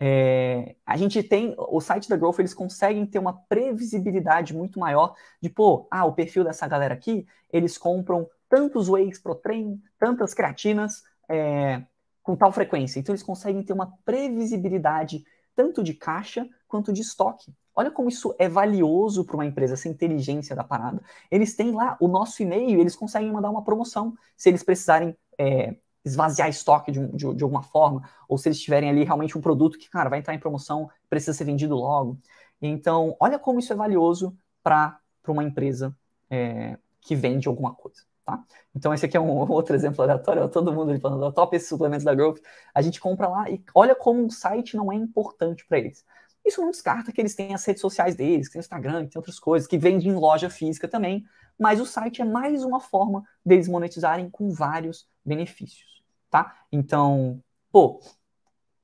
[0.00, 5.14] É, a gente tem, o site da Growth, eles conseguem ter uma previsibilidade muito maior
[5.40, 11.02] de, pô, ah, o perfil dessa galera aqui, eles compram tantos whey protein, tantas creatinas
[11.28, 11.82] é,
[12.22, 12.98] com tal frequência.
[12.98, 17.54] Então, eles conseguem ter uma previsibilidade tanto de caixa quanto de estoque.
[17.76, 21.02] Olha como isso é valioso para uma empresa, essa inteligência da parada.
[21.30, 24.14] Eles têm lá o nosso e-mail, eles conseguem mandar uma promoção.
[24.36, 28.90] Se eles precisarem é, esvaziar estoque de, de, de, alguma forma, ou se eles tiverem
[28.90, 32.18] ali realmente um produto que, cara, vai entrar em promoção, precisa ser vendido logo.
[32.60, 35.96] Então, olha como isso é valioso para uma empresa
[36.30, 38.02] é, que vende alguma coisa.
[38.24, 38.42] Tá?
[38.74, 42.04] Então, esse aqui é um outro exemplo aleatório, todo mundo ali falando, top esses suplementos
[42.04, 42.40] da Growth,
[42.74, 46.04] a gente compra lá e olha como o site não é importante para eles.
[46.44, 49.18] Isso não descarta que eles têm as redes sociais deles, que tem Instagram, que tem
[49.18, 51.24] outras coisas, que vendem em loja física também,
[51.58, 55.93] mas o site é mais uma forma deles monetizarem com vários benefícios
[56.34, 56.66] tá?
[56.72, 58.00] Então, pô,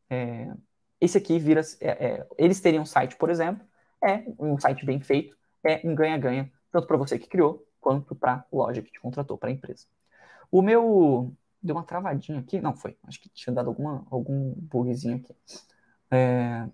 [0.08, 0.52] é,
[1.00, 1.62] esse aqui vira.
[1.80, 3.66] É, é, eles teriam um site, por exemplo,
[4.00, 8.34] é um site bem feito, é um ganha-ganha, tanto para você que criou, quanto para
[8.34, 9.84] a loja que te contratou, para a empresa.
[10.48, 11.34] O meu.
[11.62, 12.60] Deu uma travadinha aqui.
[12.60, 12.96] Não, foi.
[13.06, 15.34] Acho que tinha dado alguma, algum bugzinho aqui.
[16.10, 16.66] É,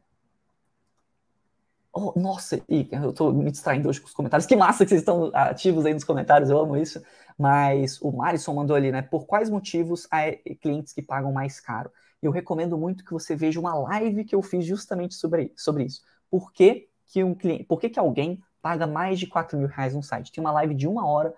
[1.99, 4.47] Oh, nossa, eu tô me distraindo hoje com os comentários.
[4.47, 7.03] Que massa que vocês estão ativos aí nos comentários, eu amo isso.
[7.39, 9.03] Mas o Marisson mandou ali, né?
[9.03, 11.91] Por quais motivos há clientes que pagam mais caro?
[12.23, 16.03] Eu recomendo muito que você veja uma live que eu fiz justamente sobre, sobre isso.
[16.31, 19.95] Por que, que um cliente, por que, que alguém paga mais de 4 mil reais
[19.95, 20.33] no site?
[20.33, 21.35] Tem uma live de uma hora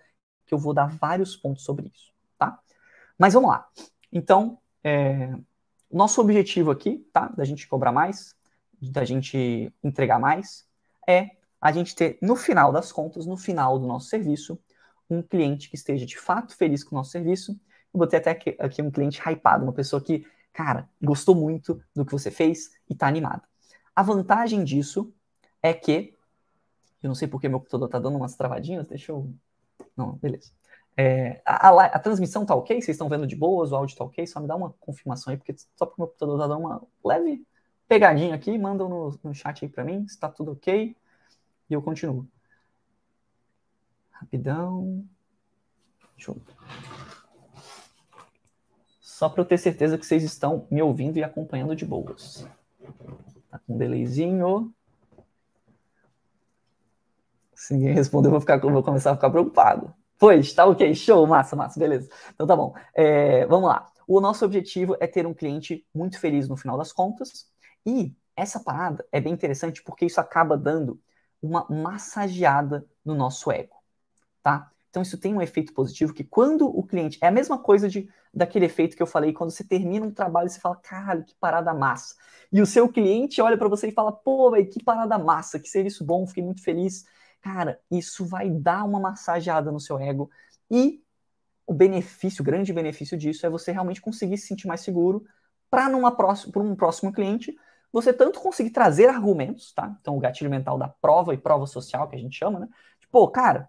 [0.47, 2.59] que eu vou dar vários pontos sobre isso, tá?
[3.19, 3.69] Mas vamos lá.
[4.13, 5.35] Então, é,
[5.91, 7.29] nosso objetivo aqui, tá?
[7.29, 8.35] Da gente cobrar mais,
[8.81, 10.67] da gente entregar mais,
[11.07, 11.31] é
[11.61, 14.59] a gente ter, no final das contas, no final do nosso serviço,
[15.11, 17.53] um cliente que esteja de fato feliz com o nosso serviço.
[17.93, 22.13] Eu botei até aqui, um cliente hypado, uma pessoa que, cara, gostou muito do que
[22.13, 23.43] você fez e está animada.
[23.95, 25.13] A vantagem disso
[25.63, 26.15] é que,
[27.03, 29.33] eu não sei porque meu computador está dando umas travadinhas, deixa eu.
[29.97, 30.53] Não, beleza.
[30.97, 32.81] É, a, a, a, transmissão tá ok?
[32.81, 33.71] Vocês estão vendo de boas?
[33.71, 34.27] O áudio tá ok?
[34.27, 37.47] Só me dá uma confirmação aí, porque só porque meu computador tá dando uma leve
[37.89, 40.97] pegadinha aqui, mandam no, no chat aí para mim, se tá tudo ok,
[41.71, 42.29] e eu continuo.
[44.21, 45.05] Rapidão.
[46.17, 46.41] Deixa eu...
[49.01, 52.47] Só para eu ter certeza que vocês estão me ouvindo e acompanhando de boas.
[53.51, 54.73] Tá com um delayzinho.
[57.55, 59.93] Se ninguém responder, eu vou, ficar, vou começar a ficar preocupado.
[60.19, 62.09] Pois, tá ok, show, massa, massa, beleza.
[62.33, 62.75] Então tá bom.
[62.95, 63.91] É, vamos lá.
[64.07, 67.51] O nosso objetivo é ter um cliente muito feliz no final das contas.
[67.85, 71.01] E essa parada é bem interessante porque isso acaba dando
[71.43, 73.77] uma massageada no nosso ego,
[74.49, 74.71] tá?
[74.89, 78.09] Então isso tem um efeito positivo que quando o cliente é a mesma coisa de
[78.33, 81.35] daquele efeito que eu falei quando você termina um trabalho e você fala, cara, que
[81.35, 82.15] parada massa.
[82.51, 85.69] E o seu cliente olha para você e fala, pô, véio, que parada massa, que
[85.69, 87.05] serviço bom, fiquei muito feliz.
[87.43, 90.31] Cara, isso vai dar uma massageada no seu ego
[90.71, 91.03] e
[91.67, 95.27] o benefício, o grande benefício disso é você realmente conseguir se sentir mais seguro
[95.71, 97.55] para um próximo cliente
[97.93, 99.95] você tanto conseguir trazer argumentos, tá?
[100.01, 102.69] Então, o gatilho mental da prova e prova social, que a gente chama, né?
[103.01, 103.69] Tipo, cara,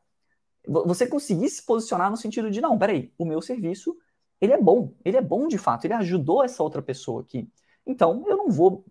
[0.67, 3.97] você conseguir se posicionar no sentido de, não, peraí, o meu serviço,
[4.39, 7.49] ele é bom, ele é bom de fato, ele ajudou essa outra pessoa aqui.
[7.85, 8.85] Então, eu não vou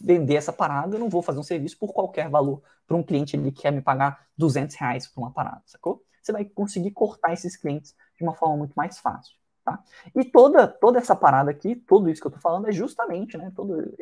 [0.00, 2.62] vender essa parada, eu não vou fazer um serviço por qualquer valor.
[2.86, 6.04] Para um cliente, ele quer me pagar 200 reais por uma parada, sacou?
[6.22, 9.34] Você vai conseguir cortar esses clientes de uma forma muito mais fácil.
[9.64, 9.80] Tá?
[10.14, 13.52] E toda, toda essa parada aqui, tudo isso que eu estou falando é justamente, né,
[13.54, 13.94] todo,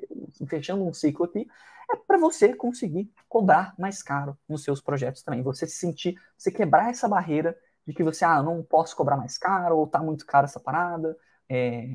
[0.46, 1.46] fechando um ciclo aqui,
[1.90, 5.42] é para você conseguir cobrar mais caro nos seus projetos também.
[5.42, 9.37] Você se sentir, você quebrar essa barreira de que você, ah, não posso cobrar mais
[9.37, 11.16] caro, ou tá muito caro essa parada,
[11.49, 11.94] é,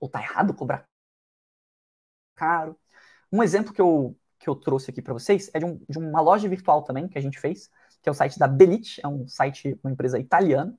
[0.00, 0.86] ou tá errado cobrar
[2.34, 2.78] caro.
[3.32, 6.20] Um exemplo que eu, que eu trouxe aqui para vocês é de, um, de uma
[6.20, 7.70] loja virtual também que a gente fez,
[8.02, 10.76] que é o site da Belit, é um site, uma empresa italiana,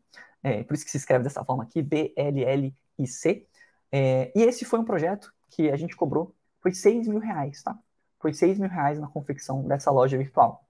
[0.48, 3.46] é, por isso que se escreve dessa forma aqui, B-L-L-I-C.
[3.92, 7.78] É, e esse foi um projeto que a gente cobrou, foi 6 mil reais, tá?
[8.20, 10.66] Foi 6 mil reais na confecção dessa loja virtual.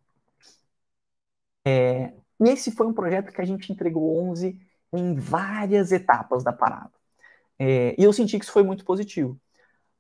[1.66, 4.60] É, e esse foi um projeto que a gente entregou 11
[4.94, 6.92] em várias etapas da parada.
[7.60, 9.40] É, e eu senti que isso foi muito positivo.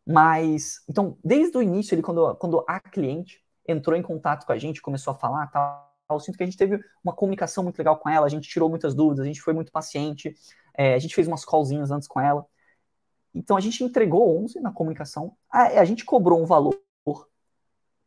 [0.05, 4.57] Mas, então, desde o início, ele, quando, quando a cliente entrou em contato com a
[4.57, 7.97] gente, começou a falar, tal, eu sinto que a gente teve uma comunicação muito legal
[7.97, 10.33] com ela, a gente tirou muitas dúvidas, a gente foi muito paciente,
[10.73, 12.45] é, a gente fez umas callzinhas antes com ela.
[13.33, 16.79] Então a gente entregou 11 na comunicação, a, a gente cobrou um valor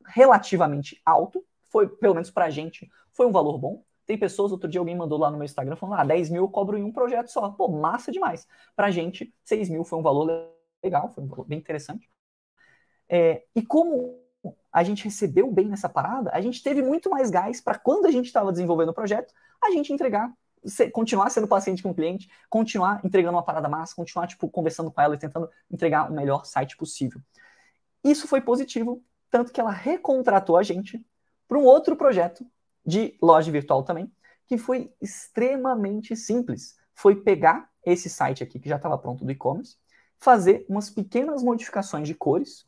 [0.07, 3.85] relativamente alto, foi, pelo menos pra gente, foi um valor bom.
[4.07, 6.49] Tem pessoas, outro dia alguém mandou lá no meu Instagram falando, ah, 10 mil eu
[6.49, 7.51] cobro em um projeto só.
[7.51, 8.47] Pô, massa demais.
[8.75, 10.51] Pra gente, 6 mil foi um valor
[10.83, 12.11] legal, foi um valor bem interessante.
[13.09, 14.21] É, e como
[14.73, 18.11] a gente recebeu bem nessa parada, a gente teve muito mais gás para quando a
[18.11, 20.33] gente estava desenvolvendo o projeto, a gente entregar,
[20.93, 25.01] continuar sendo paciente com o cliente, continuar entregando uma parada massa, continuar tipo conversando com
[25.01, 27.21] ela e tentando entregar o melhor site possível.
[28.03, 31.05] Isso foi positivo, tanto que ela recontratou a gente
[31.49, 32.47] para um outro projeto
[32.85, 34.11] de loja virtual também,
[34.47, 36.77] que foi extremamente simples.
[36.95, 39.77] Foi pegar esse site aqui que já estava pronto do e-commerce,
[40.19, 42.67] fazer umas pequenas modificações de cores,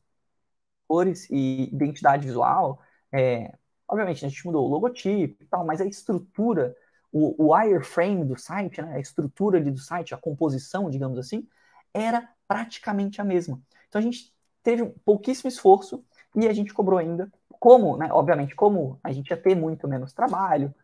[0.92, 2.78] cores e identidade visual.
[3.11, 3.50] É,
[3.88, 6.76] obviamente, a gente mudou o logotipo e tal, mas a estrutura,
[7.11, 11.48] o, o wireframe do site, né, a estrutura ali do site, a composição, digamos assim,
[11.94, 13.59] era praticamente a mesma.
[13.88, 16.05] Então a gente teve pouquíssimo esforço
[16.37, 17.33] e a gente cobrou ainda.
[17.59, 20.74] Como, né, obviamente, como a gente ia ter muito menos trabalho,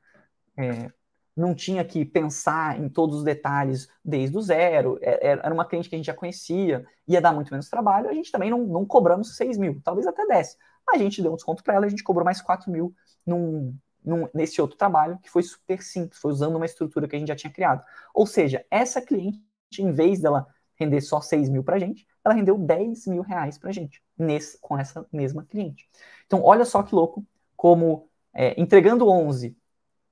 [0.57, 0.91] é,
[1.39, 5.65] não tinha que pensar em todos os detalhes desde o zero, é, é, era uma
[5.65, 8.67] cliente que a gente já conhecia, ia dar muito menos trabalho, a gente também não,
[8.67, 10.57] não cobramos 6 mil, talvez até 10.
[10.91, 12.93] A gente deu um desconto para ela, a gente cobrou mais 4 mil
[13.25, 17.19] num, num, nesse outro trabalho, que foi super simples, foi usando uma estrutura que a
[17.19, 17.85] gente já tinha criado.
[18.13, 19.41] Ou seja, essa cliente,
[19.79, 23.59] em vez dela render só 6 mil para a gente, ela rendeu 10 mil reais
[23.59, 25.89] para a gente, nesse, com essa mesma cliente.
[26.27, 27.25] Então, olha só que louco,
[27.57, 29.57] como é, entregando 11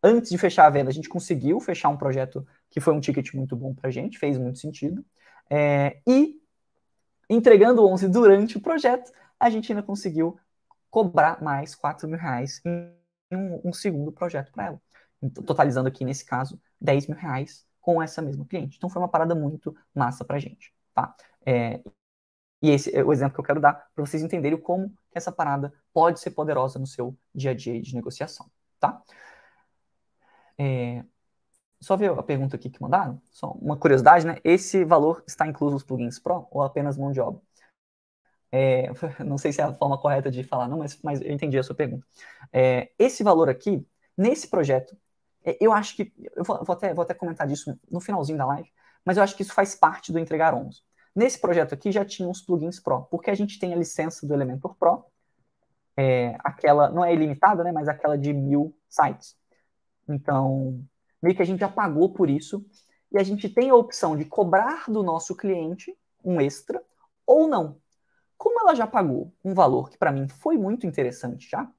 [0.07, 3.35] antes de fechar a venda, a gente conseguiu fechar um projeto que foi um ticket
[3.35, 5.05] muito bom para a gente, fez muito sentido.
[5.51, 6.41] É, e
[7.29, 10.39] entregando 11 durante o projeto, a gente ainda conseguiu
[10.89, 12.93] cobrar mais 4 mil reais em
[13.33, 14.81] um, um segundo projeto para ela.
[15.21, 18.77] Então, totalizando aqui, nesse caso, 10 mil reais com essa mesma cliente.
[18.77, 20.73] Então foi uma parada muito massa para a gente.
[20.95, 21.15] Tá?
[21.45, 21.83] É,
[22.63, 25.73] e esse é o exemplo que eu quero dar para vocês entenderem como essa parada
[25.93, 28.51] pode ser poderosa no seu dia a dia de negociação.
[28.79, 29.03] Tá?
[30.59, 31.05] É,
[31.81, 33.21] só ver a pergunta aqui que mandaram.
[33.31, 34.39] Só uma curiosidade, né?
[34.45, 37.41] Esse valor está incluso nos plugins Pro ou apenas mão de obra?
[38.51, 38.91] É,
[39.25, 41.63] não sei se é a forma correta de falar, não, mas, mas eu entendi a
[41.63, 42.07] sua pergunta.
[42.53, 44.97] É, esse valor aqui, nesse projeto,
[45.45, 46.13] é, eu acho que.
[46.35, 48.71] Eu vou, vou, até, vou até comentar disso no finalzinho da live,
[49.05, 50.83] mas eu acho que isso faz parte do entregar 11.
[51.15, 54.35] Nesse projeto aqui já tinha uns plugins Pro, porque a gente tem a licença do
[54.35, 55.05] Elementor Pro,
[55.97, 59.37] é, aquela, não é ilimitada, né, mas aquela de mil sites.
[60.09, 60.81] Então,
[61.23, 62.65] meio que a gente já pagou por isso,
[63.13, 66.83] e a gente tem a opção de cobrar do nosso cliente um extra
[67.27, 67.81] ou não.
[68.37, 71.71] Como ela já pagou um valor que para mim foi muito interessante já,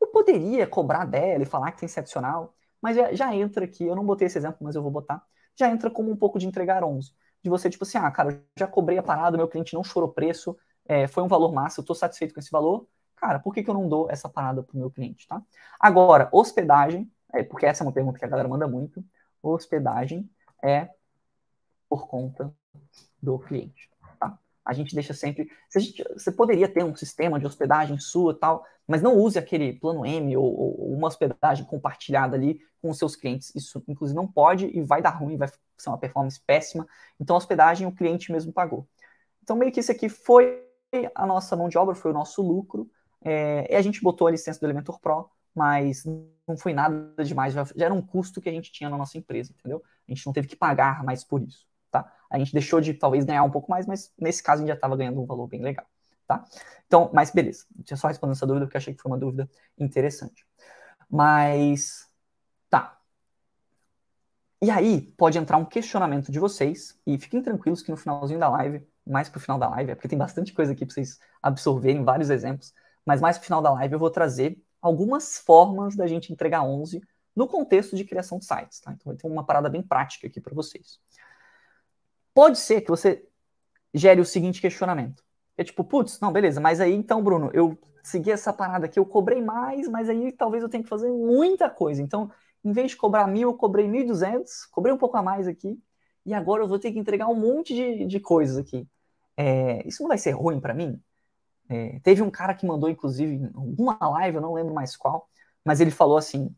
[0.00, 3.96] eu poderia cobrar dela e falar que tem esse adicional, mas já, entra aqui, eu
[3.96, 5.22] não botei esse exemplo, mas eu vou botar,
[5.56, 7.12] já entra como um pouco de entregar 11.
[7.42, 10.56] De você, tipo assim, ah, cara, já cobrei a parada, meu cliente não chorou preço,
[10.86, 13.70] é, foi um valor massa, eu estou satisfeito com esse valor, cara, por que, que
[13.70, 15.42] eu não dou essa parada pro meu cliente, tá?
[15.80, 19.04] Agora, hospedagem, é, porque essa é uma pergunta que a galera manda muito,
[19.42, 20.28] hospedagem
[20.62, 20.90] é
[21.88, 22.52] por conta
[23.22, 23.88] do cliente
[24.68, 25.50] a gente deixa sempre.
[25.74, 30.04] Gente, você poderia ter um sistema de hospedagem sua tal, mas não use aquele plano
[30.04, 33.50] M ou, ou, uma hospedagem compartilhada ali com os seus clientes.
[33.54, 36.86] Isso, inclusive, não pode e vai dar ruim, vai ser uma performance péssima.
[37.18, 38.86] Então, a hospedagem o cliente mesmo pagou.
[39.42, 40.62] Então, meio que isso aqui foi
[41.14, 42.90] a nossa mão de obra, foi o nosso lucro.
[43.24, 47.52] É, e a gente botou a licença do Elementor Pro, mas não foi nada demais,
[47.52, 49.82] já era um custo que a gente tinha na nossa empresa, entendeu?
[50.08, 52.10] A gente não teve que pagar mais por isso tá?
[52.30, 54.74] A gente deixou de talvez ganhar um pouco mais, mas nesse caso a gente já
[54.74, 55.86] estava ganhando um valor bem legal,
[56.26, 56.44] tá?
[56.86, 57.64] Então, mas beleza.
[57.84, 60.46] Tinha só respondendo essa dúvida porque achei que foi uma dúvida interessante.
[61.08, 62.06] Mas
[62.70, 62.98] tá.
[64.60, 68.48] E aí pode entrar um questionamento de vocês e fiquem tranquilos que no finalzinho da
[68.48, 72.04] live, mais pro final da live, é porque tem bastante coisa aqui para vocês absorverem,
[72.04, 72.74] vários exemplos,
[73.06, 77.00] mas mais pro final da live eu vou trazer algumas formas da gente entregar 11
[77.34, 78.92] no contexto de criação de sites, tá?
[78.92, 80.98] Então ter uma parada bem prática aqui para vocês.
[82.34, 83.26] Pode ser que você
[83.92, 85.22] gere o seguinte questionamento.
[85.56, 89.06] É tipo, putz, não, beleza, mas aí então, Bruno, eu segui essa parada aqui, eu
[89.06, 92.00] cobrei mais, mas aí talvez eu tenha que fazer muita coisa.
[92.00, 92.30] Então,
[92.64, 95.78] em vez de cobrar mil, eu cobrei 1.200, cobrei um pouco a mais aqui,
[96.24, 98.86] e agora eu vou ter que entregar um monte de, de coisas aqui.
[99.36, 101.00] É, isso não vai ser ruim para mim?
[101.68, 105.28] É, teve um cara que mandou, inclusive, em alguma live, eu não lembro mais qual,
[105.64, 106.54] mas ele falou assim: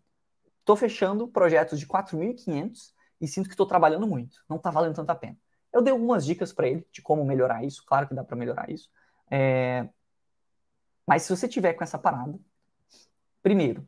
[0.65, 5.11] tô fechando projetos de 4.500 e sinto que estou trabalhando muito, não tá valendo tanto
[5.11, 5.37] a pena.
[5.73, 8.71] Eu dei algumas dicas para ele de como melhorar isso, claro que dá para melhorar
[8.71, 8.89] isso.
[9.31, 9.89] É...
[11.07, 12.39] Mas se você tiver com essa parada,
[13.43, 13.87] primeiro,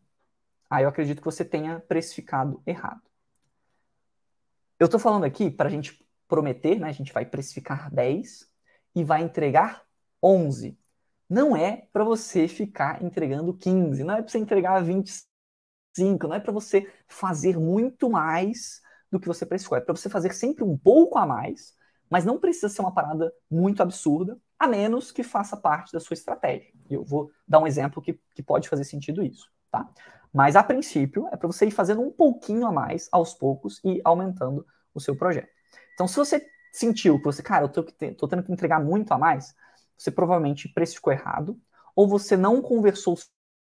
[0.69, 3.03] aí eu acredito que você tenha precificado errado.
[4.79, 6.89] Eu estou falando aqui para a gente prometer, né?
[6.89, 8.51] A gente vai precificar 10
[8.95, 9.85] e vai entregar
[10.23, 10.77] 11.
[11.33, 16.41] Não é para você ficar entregando 15, não é para você entregar 25, não é
[16.41, 19.79] para você fazer muito mais do que você precificou.
[19.79, 21.75] É para você fazer sempre um pouco a mais,
[22.11, 26.13] mas não precisa ser uma parada muito absurda, a menos que faça parte da sua
[26.13, 26.71] estratégia.
[26.91, 29.89] E eu vou dar um exemplo que, que pode fazer sentido isso, tá?
[30.35, 34.03] Mas a princípio é para você ir fazendo um pouquinho a mais aos poucos e
[34.05, 35.49] aumentando o seu projeto.
[35.95, 39.19] Então, se você sentiu que você, cara, eu tô, tô tendo que entregar muito a
[39.19, 39.55] mais,
[40.03, 41.59] você provavelmente precificou errado,
[41.95, 43.17] ou você não conversou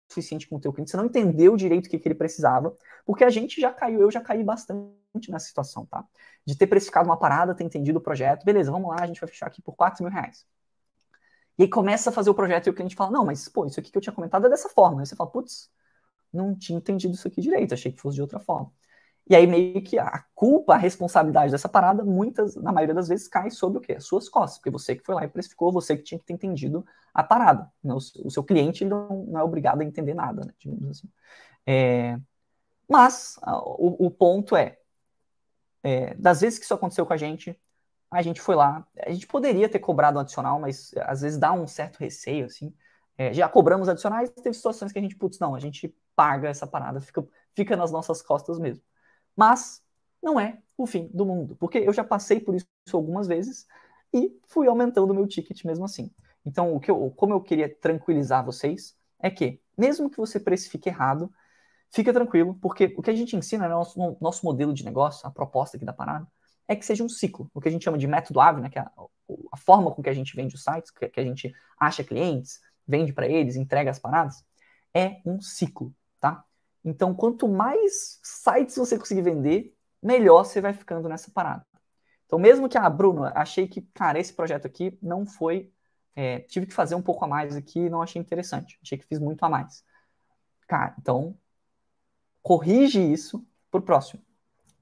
[0.09, 2.75] suficiente com o teu cliente, você não entendeu direito o que, que ele precisava,
[3.05, 6.05] porque a gente já caiu, eu já caí bastante nessa situação, tá?
[6.45, 9.29] De ter precificado uma parada, ter entendido o projeto, beleza, vamos lá, a gente vai
[9.29, 10.47] fechar aqui por 4 mil reais.
[11.59, 13.79] E aí começa a fazer o projeto e o cliente fala, não, mas pô, isso
[13.79, 15.01] aqui que eu tinha comentado é dessa forma.
[15.01, 15.71] Aí você fala, putz,
[16.33, 18.73] não tinha entendido isso aqui direito, achei que fosse de outra forma.
[19.31, 23.29] E aí meio que a culpa, a responsabilidade dessa parada, muitas, na maioria das vezes,
[23.29, 23.93] cai sobre o quê?
[23.93, 26.33] As suas costas, porque você que foi lá e precificou, você que tinha que ter
[26.33, 27.71] entendido a parada.
[27.81, 27.95] Né?
[27.95, 30.53] O, o, seu cliente não, não, é obrigado a entender nada, né?
[30.59, 31.09] digamos assim.
[31.65, 32.19] É,
[32.89, 34.79] mas o, o, ponto é,
[35.85, 37.57] é, das vezes que isso aconteceu com a gente,
[38.11, 41.53] a gente foi lá, a gente poderia ter cobrado um adicional, mas às vezes dá
[41.53, 42.75] um certo receio, assim.
[43.17, 46.67] É, já cobramos adicionais, teve situações que a gente, putz, não, a gente paga essa
[46.67, 48.83] parada, fica, fica nas nossas costas mesmo.
[49.37, 49.83] Mas
[50.23, 53.67] não é o fim do mundo, porque eu já passei por isso algumas vezes
[54.13, 56.11] e fui aumentando o meu ticket mesmo assim.
[56.45, 60.89] Então, o que eu, como eu queria tranquilizar vocês é que, mesmo que você precifique
[60.89, 61.33] errado,
[61.91, 65.31] fica tranquilo, porque o que a gente ensina no nosso, nosso modelo de negócio, a
[65.31, 66.27] proposta aqui da parada,
[66.67, 68.79] é que seja um ciclo, o que a gente chama de método AVE, né, que
[68.79, 68.93] é a,
[69.53, 72.61] a forma com que a gente vende os sites, que, que a gente acha clientes,
[72.87, 74.45] vende para eles, entrega as paradas,
[74.95, 75.93] é um ciclo?
[76.85, 81.65] Então, quanto mais sites você conseguir vender, melhor você vai ficando nessa parada.
[82.27, 85.71] Então, mesmo que, ah, Bruno, achei que, cara, esse projeto aqui não foi.
[86.15, 88.79] É, tive que fazer um pouco a mais aqui não achei interessante.
[88.83, 89.85] Achei que fiz muito a mais.
[90.67, 91.37] Cara, então,
[92.43, 94.23] corrige isso pro próximo.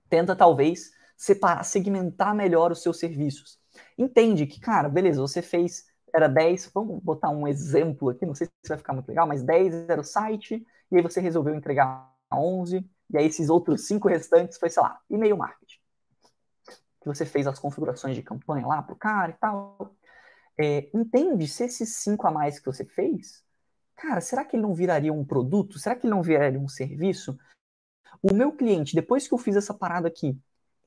[0.08, 3.58] Tenta, talvez, separar, segmentar melhor os seus serviços.
[3.96, 8.46] Entende que, cara, beleza, você fez, era 10, vamos botar um exemplo aqui, não sei
[8.46, 12.14] se vai ficar muito legal, mas 10 era o site, e aí você resolveu entregar
[12.32, 15.78] 11, e aí esses outros cinco restantes foi, sei lá, e-mail marketing.
[17.00, 19.94] que você fez as configurações de campanha lá pro cara e tal,
[20.58, 23.44] é, entende se esses cinco a mais que você fez,
[23.94, 25.78] cara, será que ele não viraria um produto?
[25.78, 27.38] Será que ele não viraria um serviço?
[28.22, 30.36] O meu cliente, depois que eu fiz essa parada aqui,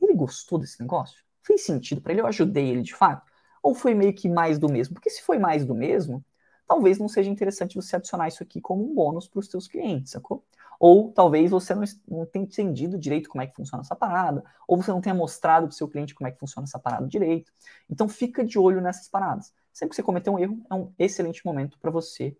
[0.01, 1.23] ele gostou desse negócio?
[1.41, 2.21] Fez sentido para ele?
[2.21, 3.25] Eu ajudei ele de fato?
[3.63, 4.93] Ou foi meio que mais do mesmo?
[4.95, 6.23] Porque se foi mais do mesmo,
[6.71, 10.13] talvez não seja interessante você adicionar isso aqui como um bônus para os seus clientes,
[10.13, 10.41] sacou?
[10.79, 14.81] Ou talvez você não, não tenha entendido direito como é que funciona essa parada, ou
[14.81, 17.51] você não tenha mostrado para o seu cliente como é que funciona essa parada direito.
[17.89, 19.53] Então fica de olho nessas paradas.
[19.73, 22.37] Sempre que você cometer um erro, é um excelente momento para você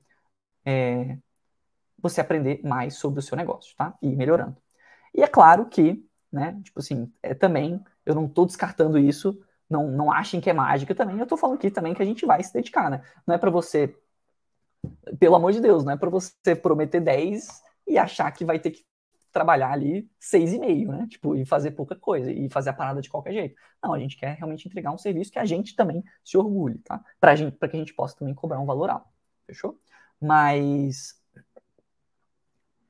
[0.65, 1.17] é,
[2.01, 3.97] você aprender mais sobre o seu negócio, tá?
[4.01, 4.55] E ir melhorando.
[5.13, 6.01] E é claro que,
[6.31, 9.37] né, tipo assim, é, também, eu não estou descartando isso,
[9.69, 12.25] não, não achem que é mágica também, eu estou falando aqui também que a gente
[12.25, 13.01] vai se dedicar, né?
[13.27, 13.93] Não é para você,
[15.19, 18.71] pelo amor de Deus, não é para você prometer 10 e achar que vai ter
[18.71, 18.83] que
[19.31, 21.07] trabalhar ali seis e meio, né?
[21.09, 23.55] Tipo, e fazer pouca coisa, e fazer a parada de qualquer jeito.
[23.81, 27.03] Não, a gente quer realmente entregar um serviço que a gente também se orgulhe, tá?
[27.19, 29.07] Pra, gente, pra que a gente possa também cobrar um valor alto,
[29.45, 29.79] fechou?
[30.19, 31.19] Mas.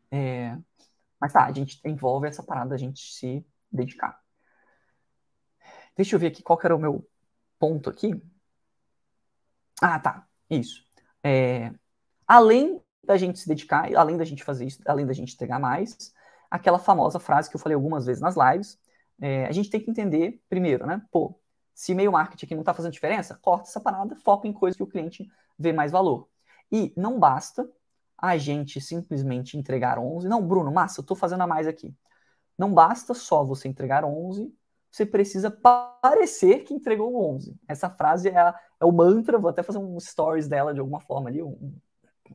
[0.10, 0.58] É,
[1.20, 4.20] mas tá, a gente envolve essa parada a gente se dedicar.
[5.96, 7.08] Deixa eu ver aqui qual que era o meu
[7.60, 8.20] ponto aqui.
[9.82, 10.28] Ah, tá.
[10.50, 10.86] Isso.
[11.24, 11.72] É,
[12.28, 16.14] além da gente se dedicar, além da gente fazer isso, além da gente entregar mais,
[16.50, 18.80] aquela famosa frase que eu falei algumas vezes nas lives,
[19.22, 21.02] é, a gente tem que entender primeiro, né?
[21.12, 21.40] Pô,
[21.74, 24.84] se e-mail marketing aqui não está fazendo diferença, corta essa parada, foca em coisas que
[24.84, 26.28] o cliente vê mais valor.
[26.72, 27.70] E não basta
[28.18, 30.28] a gente simplesmente entregar 11.
[30.28, 31.96] Não, Bruno, massa, eu estou fazendo a mais aqui.
[32.58, 34.54] Não basta só você entregar 11,
[34.92, 37.56] você precisa parecer que entregou 11.
[37.68, 41.00] Essa frase é, a, é o mantra, vou até fazer um stories dela de alguma
[41.00, 41.74] forma ali, um,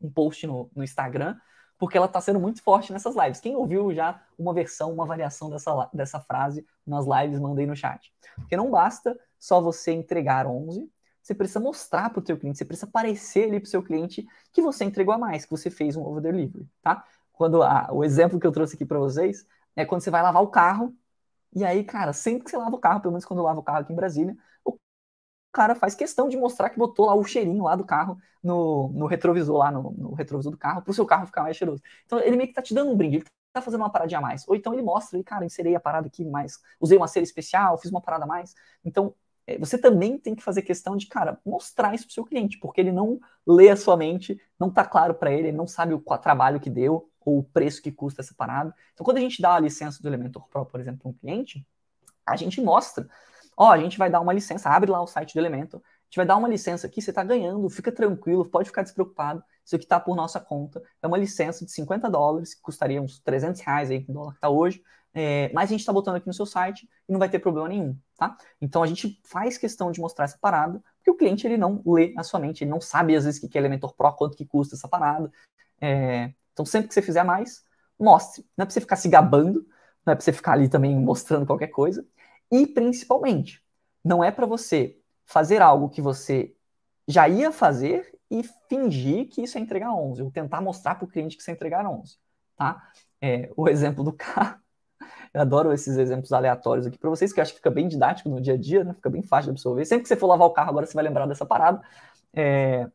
[0.00, 1.36] um post no, no Instagram,
[1.78, 3.40] porque ela está sendo muito forte nessas lives.
[3.40, 8.10] Quem ouviu já uma versão, uma variação dessa, dessa frase nas lives, mandei no chat.
[8.36, 10.90] Porque não basta só você entregar 11,
[11.22, 14.26] você precisa mostrar para o teu cliente, você precisa parecer ali para o seu cliente
[14.50, 17.04] que você entregou a mais, que você fez um over delivery, tá?
[17.32, 19.44] Quando a, o exemplo que eu trouxe aqui para vocês
[19.74, 20.96] é quando você vai lavar o carro
[21.56, 23.62] e aí, cara, sempre que você lava o carro, pelo menos quando eu lavo o
[23.64, 24.78] carro aqui em Brasília, o
[25.52, 29.06] cara faz questão de mostrar que botou lá o cheirinho lá do carro no, no
[29.06, 31.82] retrovisor, lá no, no retrovisor do carro, para o seu carro ficar mais cheiroso.
[32.04, 34.22] Então ele meio que tá te dando um brinde, ele tá fazendo uma paradinha a
[34.22, 34.46] mais.
[34.48, 37.90] Ou então ele mostra, cara, inserei a parada aqui mais, usei uma cera especial, fiz
[37.90, 38.54] uma parada a mais.
[38.84, 39.14] Então
[39.46, 42.80] é, você também tem que fazer questão de, cara, mostrar isso pro seu cliente, porque
[42.80, 46.00] ele não lê a sua mente, não tá claro para ele, ele não sabe o
[46.18, 48.72] trabalho que deu, ou o preço que custa essa parada.
[48.94, 51.66] Então, quando a gente dá a licença do Elementor Pro, por exemplo, para um cliente,
[52.24, 53.08] a gente mostra,
[53.56, 56.16] ó, a gente vai dar uma licença, abre lá o site do Elementor, a gente
[56.16, 59.84] vai dar uma licença aqui, você está ganhando, fica tranquilo, pode ficar despreocupado, isso aqui
[59.84, 63.90] está por nossa conta, é uma licença de 50 dólares, que custaria uns 300 reais
[63.90, 64.80] aí, com o dólar que está hoje,
[65.12, 67.68] é, mas a gente está botando aqui no seu site e não vai ter problema
[67.68, 68.36] nenhum, tá?
[68.60, 72.14] Então a gente faz questão de mostrar essa parada, porque o cliente ele não lê
[72.16, 74.46] a sua mente, ele não sabe às vezes o que é Elementor Pro, quanto que
[74.46, 75.32] custa essa parada,
[75.80, 77.62] é, então, sempre que você fizer mais,
[78.00, 78.42] mostre.
[78.56, 79.66] Não é para você ficar se gabando,
[80.06, 82.02] não é para você ficar ali também mostrando qualquer coisa.
[82.50, 83.62] E, principalmente,
[84.02, 86.54] não é para você fazer algo que você
[87.06, 91.08] já ia fazer e fingir que isso é entregar 11, ou tentar mostrar para o
[91.08, 92.16] cliente que isso é entregar 11.
[92.56, 92.82] Tá?
[93.20, 94.58] É, o exemplo do carro.
[95.34, 98.30] Eu adoro esses exemplos aleatórios aqui para vocês, que eu acho que fica bem didático
[98.30, 98.94] no dia a dia, né?
[98.94, 99.84] Fica bem fácil de absorver.
[99.84, 101.82] Sempre que você for lavar o carro, agora você vai lembrar dessa parada.
[102.32, 102.88] É...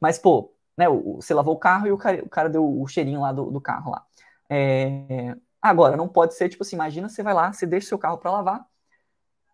[0.00, 3.20] Mas, pô, né, você lavou o carro e o cara, o cara deu o cheirinho
[3.20, 4.04] lá do, do carro lá.
[4.50, 7.98] É, agora, não pode ser, tipo assim, imagina você vai lá, você deixa o seu
[7.98, 8.66] carro para lavar,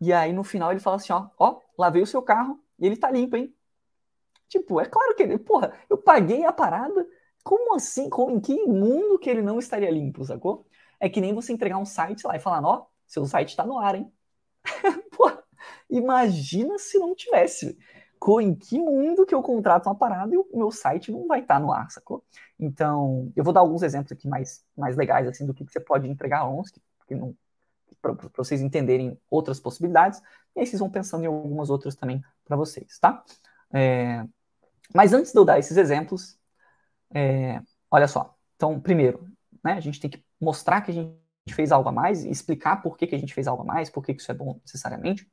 [0.00, 2.96] e aí no final ele fala assim, ó, ó, lavei o seu carro e ele
[2.96, 3.54] tá limpo, hein?
[4.48, 7.06] Tipo, é claro que ele, porra, eu paguei a parada,
[7.44, 8.08] como assim?
[8.08, 10.66] Como, em que mundo que ele não estaria limpo, sacou?
[11.00, 13.78] É que nem você entregar um site lá e falar, ó, seu site tá no
[13.78, 14.12] ar, hein?
[15.16, 15.42] porra,
[15.90, 17.78] imagina se não tivesse?
[18.40, 21.60] Em que mundo que eu contrato uma parada e o meu site não vai estar
[21.60, 22.24] no ar, sacou?
[22.58, 25.80] Então, eu vou dar alguns exemplos aqui mais, mais legais, assim, do que, que você
[25.80, 26.72] pode entregar a ONS,
[28.00, 30.20] para vocês entenderem outras possibilidades,
[30.54, 33.24] e aí vocês vão pensando em algumas outras também para vocês, tá?
[33.72, 34.24] É,
[34.94, 36.38] mas antes de eu dar esses exemplos,
[37.14, 37.60] é,
[37.90, 38.36] olha só.
[38.56, 39.26] Então, primeiro,
[39.64, 41.18] né, a gente tem que mostrar que a gente
[41.54, 44.04] fez algo a mais explicar por que, que a gente fez algo a mais, por
[44.04, 45.26] que, que isso é bom necessariamente.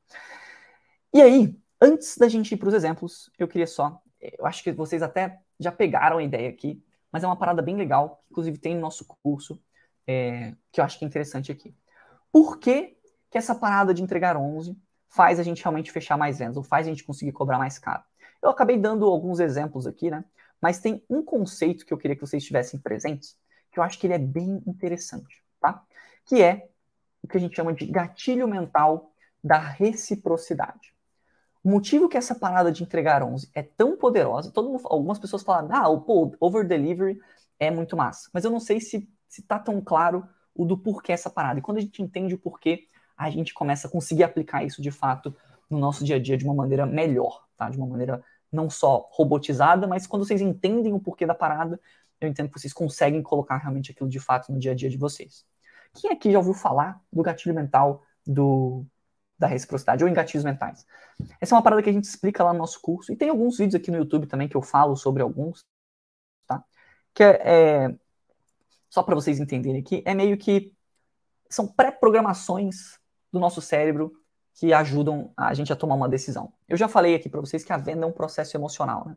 [1.12, 4.00] E aí, Antes da gente ir para os exemplos, eu queria só.
[4.20, 7.76] Eu acho que vocês até já pegaram a ideia aqui, mas é uma parada bem
[7.76, 9.60] legal, que inclusive tem no nosso curso,
[10.06, 11.74] é, que eu acho que é interessante aqui.
[12.32, 12.96] Por que,
[13.30, 14.76] que essa parada de entregar 11
[15.08, 18.02] faz a gente realmente fechar mais vendas, ou faz a gente conseguir cobrar mais caro?
[18.42, 20.24] Eu acabei dando alguns exemplos aqui, né?
[20.60, 23.38] Mas tem um conceito que eu queria que vocês estivessem presentes,
[23.70, 25.82] que eu acho que ele é bem interessante, tá?
[26.24, 26.68] Que é
[27.22, 29.12] o que a gente chama de gatilho mental
[29.42, 30.95] da reciprocidade.
[31.66, 35.42] O motivo que essa parada de entregar 11 é tão poderosa, todo mundo, algumas pessoas
[35.42, 37.18] falam, ah, o over delivery
[37.58, 41.10] é muito massa, mas eu não sei se se tá tão claro o do porquê
[41.10, 41.58] essa parada.
[41.58, 42.86] E quando a gente entende o porquê,
[43.16, 45.34] a gente começa a conseguir aplicar isso de fato
[45.68, 47.68] no nosso dia a dia de uma maneira melhor, tá?
[47.68, 51.80] De uma maneira não só robotizada, mas quando vocês entendem o porquê da parada,
[52.20, 54.96] eu entendo que vocês conseguem colocar realmente aquilo de fato no dia a dia de
[54.96, 55.44] vocês.
[55.92, 58.86] Quem aqui já ouviu falar do gatilho mental do,
[59.38, 60.86] da reciprocidade ou em gatilhos mentais?
[61.40, 63.58] Essa é uma parada que a gente explica lá no nosso curso e tem alguns
[63.58, 65.64] vídeos aqui no YouTube também que eu falo sobre alguns,
[66.46, 66.64] tá?
[67.14, 67.94] Que é, é
[68.88, 70.72] só para vocês entenderem aqui, é meio que
[71.50, 72.98] são pré-programações
[73.32, 74.12] do nosso cérebro
[74.54, 76.52] que ajudam a gente a tomar uma decisão.
[76.66, 79.16] Eu já falei aqui para vocês que a venda é um processo emocional, né?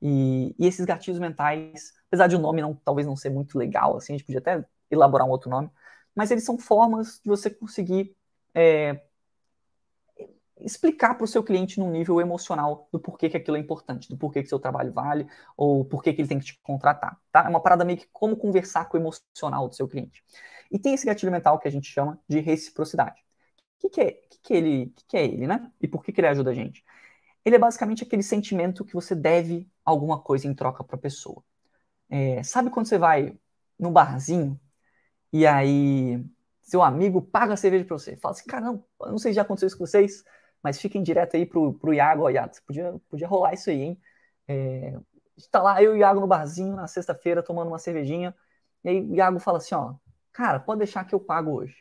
[0.00, 3.96] E, e, esses gatilhos mentais, apesar de o nome não, talvez não ser muito legal,
[3.96, 5.70] assim, a gente podia até elaborar um outro nome,
[6.14, 8.16] mas eles são formas de você conseguir
[8.54, 9.02] é,
[10.60, 14.16] explicar para o seu cliente num nível emocional do porquê que aquilo é importante, do
[14.16, 17.44] porquê que seu trabalho vale, ou porquê que ele tem que te contratar, tá?
[17.44, 20.22] É uma parada meio que como conversar com o emocional do seu cliente.
[20.70, 23.20] E tem esse gatilho mental que a gente chama de reciprocidade.
[23.78, 25.70] O que, que, é, que, que, ele, que, que é ele, né?
[25.80, 26.84] E por que, que ele ajuda a gente?
[27.44, 31.42] Ele é basicamente aquele sentimento que você deve alguma coisa em troca para a pessoa.
[32.10, 33.38] É, sabe quando você vai
[33.78, 34.60] no barzinho
[35.32, 36.24] e aí
[36.62, 38.16] seu amigo paga a cerveja para você?
[38.16, 40.24] Fala assim, caramba, não sei se já aconteceu isso com vocês,
[40.62, 44.00] mas fiquem direto aí pro, pro Iago, ó, Iago, podia, podia rolar isso aí, hein?
[44.46, 44.94] É,
[45.50, 48.34] tá lá eu e o Iago no barzinho na sexta-feira tomando uma cervejinha,
[48.84, 49.94] e aí o Iago fala assim, ó,
[50.32, 51.76] cara, pode deixar que eu pago hoje.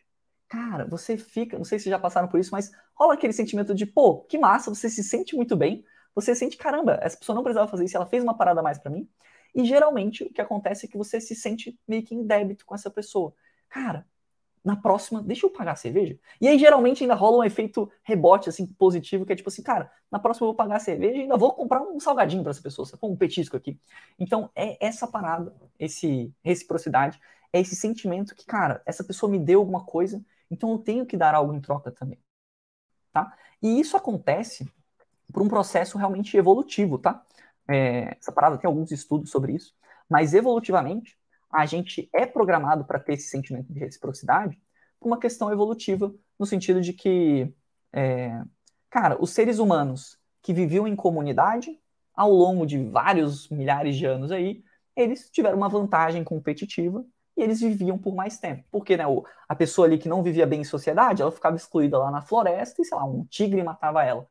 [0.49, 3.85] Cara, você fica, não sei se já passaram por isso, mas rola aquele sentimento de,
[3.85, 5.83] pô, que massa, você se sente muito bem,
[6.15, 8.79] você sente, caramba, essa pessoa não precisava fazer isso, ela fez uma parada a mais
[8.79, 9.07] para mim.
[9.53, 12.75] E geralmente o que acontece é que você se sente meio que em débito com
[12.75, 13.33] essa pessoa.
[13.69, 14.07] Cara,
[14.63, 16.19] na próxima, deixa eu pagar a cerveja.
[16.41, 19.91] E aí, geralmente, ainda rola um efeito rebote, assim, positivo, que é tipo assim, cara,
[20.11, 22.61] na próxima eu vou pagar a cerveja e ainda vou comprar um salgadinho para essa
[22.61, 23.79] pessoa, um petisco aqui.
[24.19, 27.19] Então, é essa parada, esse reciprocidade,
[27.53, 31.17] é esse sentimento que, cara, essa pessoa me deu alguma coisa, então eu tenho que
[31.17, 32.19] dar algo em troca também.
[33.11, 33.35] Tá?
[33.61, 34.69] E isso acontece
[35.31, 37.25] por um processo realmente evolutivo, tá?
[37.67, 39.75] É, essa parada tem alguns estudos sobre isso,
[40.09, 41.17] mas evolutivamente,
[41.51, 44.59] a gente é programado para ter esse sentimento de reciprocidade
[44.99, 47.53] por uma questão evolutiva, no sentido de que,
[47.93, 48.41] é,
[48.89, 51.79] cara, os seres humanos que viviam em comunidade,
[52.13, 54.63] ao longo de vários milhares de anos aí,
[54.95, 58.63] eles tiveram uma vantagem competitiva e eles viviam por mais tempo.
[58.71, 59.03] Porque né,
[59.47, 62.81] a pessoa ali que não vivia bem em sociedade, ela ficava excluída lá na floresta
[62.81, 64.27] e, sei lá, um tigre matava ela.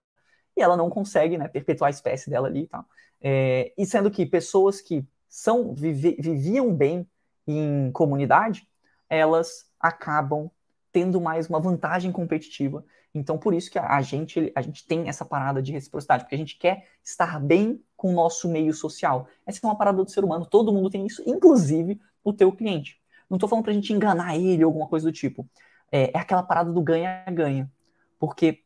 [0.57, 2.85] E ela não consegue né, perpetuar a espécie dela ali e tal.
[3.21, 5.07] É, e sendo que pessoas que
[5.37, 7.07] são vive, viviam bem
[7.47, 8.67] em comunidade,
[9.07, 10.51] elas acabam
[10.91, 12.83] tendo mais uma vantagem competitiva.
[13.15, 16.39] Então, por isso que a, gente, a gente tem essa parada de reciprocidade, porque a
[16.39, 19.29] gente quer estar bem com o nosso meio social.
[19.45, 22.99] Essa é uma parada do ser humano, todo mundo tem isso, inclusive o teu cliente.
[23.29, 25.47] Não estou falando para a gente enganar ele ou alguma coisa do tipo.
[25.93, 27.71] É, é aquela parada do ganha-ganha.
[28.19, 28.63] Porque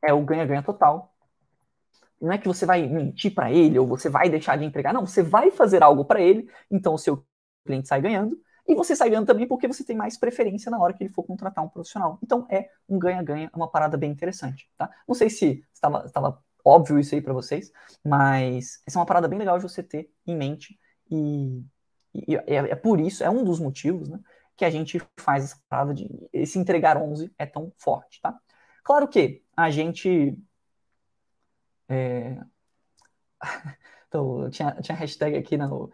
[0.00, 1.11] é o ganha-ganha total
[2.22, 5.04] não é que você vai mentir para ele ou você vai deixar de entregar, não,
[5.04, 7.26] você vai fazer algo para ele, então o seu
[7.66, 10.94] cliente sai ganhando e você sai ganhando também porque você tem mais preferência na hora
[10.94, 12.18] que ele for contratar um profissional.
[12.22, 14.88] Então é um ganha-ganha, é uma parada bem interessante, tá?
[15.06, 17.72] Não sei se estava, estava óbvio isso aí para vocês,
[18.04, 20.78] mas essa é uma parada bem legal de você ter em mente
[21.10, 21.64] e,
[22.14, 24.20] e é, é, por isso, é um dos motivos, né,
[24.56, 28.38] que a gente faz essa parada de esse entregar 11 é tão forte, tá?
[28.84, 30.38] Claro que a gente
[31.92, 32.40] é...
[34.08, 35.90] Então, tinha, tinha hashtag aqui no.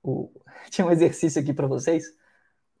[0.00, 0.30] O,
[0.70, 2.04] tinha um exercício aqui para vocês.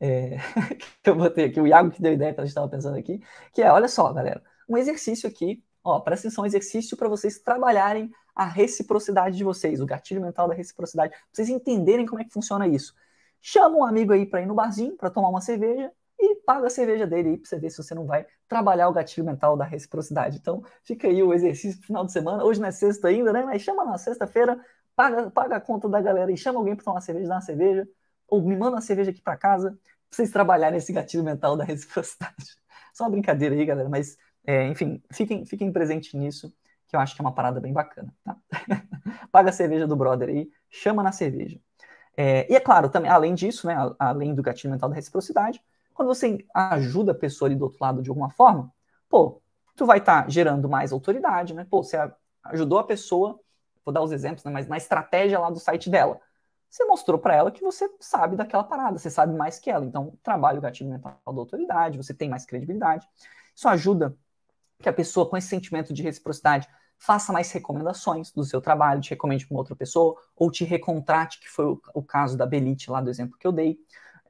[0.00, 0.36] É,
[1.02, 3.20] que eu botei aqui, o Iago que deu ideia que a gente estava pensando aqui,
[3.52, 7.40] que é, olha só, galera, um exercício aqui, ó, presta atenção, um exercício para vocês
[7.40, 12.24] trabalharem a reciprocidade de vocês, o gatilho mental da reciprocidade, pra vocês entenderem como é
[12.24, 12.94] que funciona isso.
[13.40, 15.90] Chama um amigo aí para ir no barzinho, para tomar uma cerveja,
[16.48, 19.26] paga a cerveja dele aí para você ver se você não vai trabalhar o gatilho
[19.26, 20.38] mental da reciprocidade.
[20.38, 22.42] Então, fica aí o exercício final de semana.
[22.42, 23.42] Hoje não é sexta ainda, né?
[23.42, 24.58] Mas chama na sexta-feira,
[24.96, 27.42] paga, paga a conta da galera e chama alguém para tomar uma cerveja, dá uma
[27.42, 27.86] cerveja,
[28.26, 29.78] ou me manda uma cerveja aqui para casa, pra
[30.10, 32.56] vocês trabalharem esse gatilho mental da reciprocidade.
[32.94, 36.50] Só uma brincadeira aí, galera, mas, é, enfim, fiquem, fiquem presentes nisso,
[36.86, 38.34] que eu acho que é uma parada bem bacana, tá?
[39.30, 41.60] paga a cerveja do brother aí, chama na cerveja.
[42.16, 45.62] É, e é claro, também, além disso, né, além do gatilho mental da reciprocidade,
[45.98, 48.72] quando você ajuda a pessoa ali do outro lado de alguma forma,
[49.08, 49.42] pô,
[49.74, 51.66] tu vai estar tá gerando mais autoridade, né?
[51.68, 51.96] Pô, você
[52.44, 53.40] ajudou a pessoa,
[53.84, 54.52] vou dar os exemplos, né?
[54.52, 56.20] Mas na estratégia lá do site dela.
[56.70, 59.84] Você mostrou para ela que você sabe daquela parada, você sabe mais que ela.
[59.84, 63.04] Então, trabalha o gatilho mental da autoridade, você tem mais credibilidade.
[63.52, 64.16] Isso ajuda
[64.78, 69.10] que a pessoa com esse sentimento de reciprocidade faça mais recomendações do seu trabalho, te
[69.10, 73.00] recomende para outra pessoa, ou te recontrate, que foi o, o caso da Belite lá
[73.00, 73.80] do exemplo que eu dei.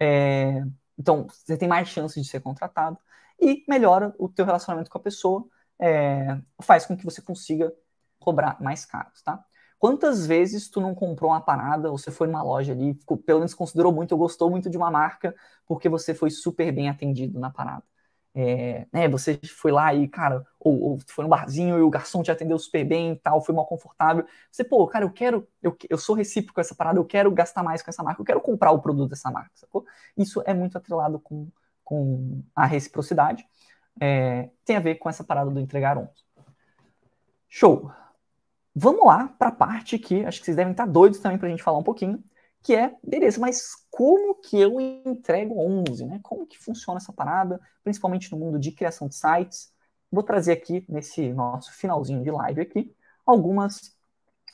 [0.00, 0.64] É,
[0.98, 2.98] então, você tem mais chances de ser contratado
[3.40, 5.46] e melhora o teu relacionamento com a pessoa,
[5.80, 7.72] é, faz com que você consiga
[8.18, 9.44] cobrar mais caros, tá?
[9.78, 13.38] Quantas vezes tu não comprou uma parada, ou você foi numa loja ali, ficou, pelo
[13.40, 15.34] menos considerou muito, ou gostou muito de uma marca,
[15.66, 17.84] porque você foi super bem atendido na parada?
[18.34, 22.22] É, né, você foi lá e, cara, ou, ou, foi no barzinho e o garçom
[22.22, 24.24] te atendeu super bem e tal, foi mal confortável.
[24.50, 27.62] Você, pô, cara, eu quero, eu, eu sou recíproco com essa parada, eu quero gastar
[27.62, 29.84] mais com essa marca, eu quero comprar o produto dessa marca, sacou?
[30.16, 31.48] Isso é muito atrelado com,
[31.82, 33.44] com a reciprocidade.
[34.00, 36.10] É, tem a ver com essa parada do entregar 11.
[37.48, 37.90] Show!
[38.74, 41.50] Vamos lá para a parte que acho que vocês devem estar doidos também para a
[41.50, 42.22] gente falar um pouquinho,
[42.62, 46.20] que é, beleza, mas como que eu entrego 11, né?
[46.22, 49.72] Como que funciona essa parada, principalmente no mundo de criação de sites?
[50.10, 52.94] Vou trazer aqui, nesse nosso finalzinho de live aqui,
[53.24, 53.96] algumas,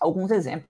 [0.00, 0.68] alguns exemplos.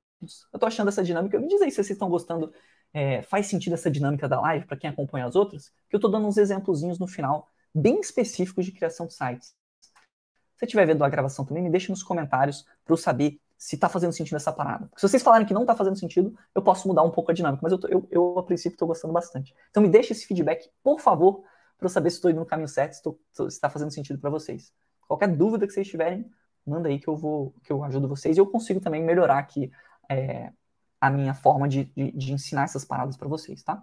[0.53, 2.53] Eu estou achando essa dinâmica, me diz aí se vocês estão gostando,
[2.93, 6.11] é, faz sentido essa dinâmica da live para quem acompanha as outras, que eu estou
[6.11, 9.49] dando uns exemplozinhos no final, bem específicos de criação de sites.
[9.49, 13.77] Se você estiver vendo a gravação também, me deixe nos comentários para eu saber se
[13.79, 14.91] tá fazendo sentido essa parada.
[14.97, 17.61] Se vocês falarem que não tá fazendo sentido, eu posso mudar um pouco a dinâmica,
[17.63, 19.55] mas eu, tô, eu, eu a princípio estou gostando bastante.
[19.71, 21.43] Então me deixe esse feedback, por favor,
[21.79, 22.95] para eu saber se estou indo no caminho certo,
[23.33, 24.73] se está fazendo sentido para vocês.
[25.07, 26.31] Qualquer dúvida que vocês tiverem,
[26.67, 29.71] manda aí que eu vou, que eu ajudo vocês e eu consigo também melhorar aqui
[30.11, 30.53] é,
[31.01, 33.83] a minha forma de, de, de ensinar essas paradas para vocês, tá?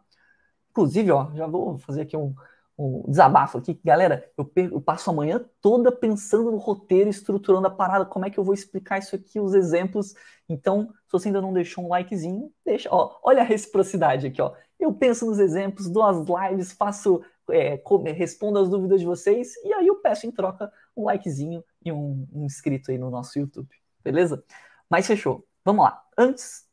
[0.71, 2.33] Inclusive, ó, já vou fazer aqui um,
[2.77, 3.79] um desabafo aqui.
[3.83, 8.29] Galera, eu, eu, passo a manhã toda pensando no roteiro, estruturando a parada, como é
[8.29, 10.13] que eu vou explicar isso aqui, os exemplos.
[10.49, 12.89] Então, se você ainda não deixou um likezinho, deixa.
[12.91, 14.53] Ó, olha a reciprocidade aqui, ó.
[14.79, 17.81] Eu penso nos exemplos, dou as lives, faço, é,
[18.13, 22.27] respondo as dúvidas de vocês, e aí eu peço em troca um likezinho e um,
[22.33, 23.69] um inscrito aí no nosso YouTube.
[24.03, 24.43] Beleza?
[24.89, 25.45] Mas fechou.
[25.63, 26.03] Vamos lá.
[26.17, 26.65] Antes,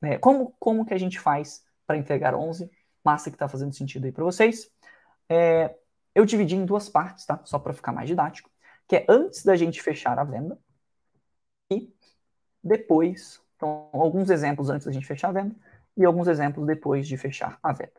[0.00, 2.70] né, como, como que a gente faz para entregar 11?
[3.04, 4.70] Massa que está fazendo sentido aí para vocês.
[5.28, 5.74] É,
[6.14, 7.40] eu dividi em duas partes, tá?
[7.44, 8.50] Só para ficar mais didático,
[8.86, 10.58] que é antes da gente fechar a venda
[11.70, 11.92] e
[12.62, 15.54] depois, então, alguns exemplos antes da gente fechar a venda
[15.96, 17.92] e alguns exemplos depois de fechar a venda.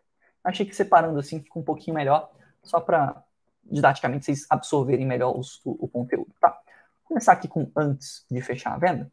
[0.44, 3.24] Achei que separando assim fica um pouquinho melhor, só para
[3.64, 6.50] didaticamente vocês absorverem melhor os, o, o, conteúdo, tá?
[6.50, 9.12] Vou começar aqui com antes de fechar a venda.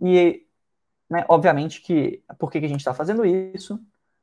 [0.00, 0.46] E,
[1.08, 3.80] né, obviamente que, por que, que a gente está fazendo isso?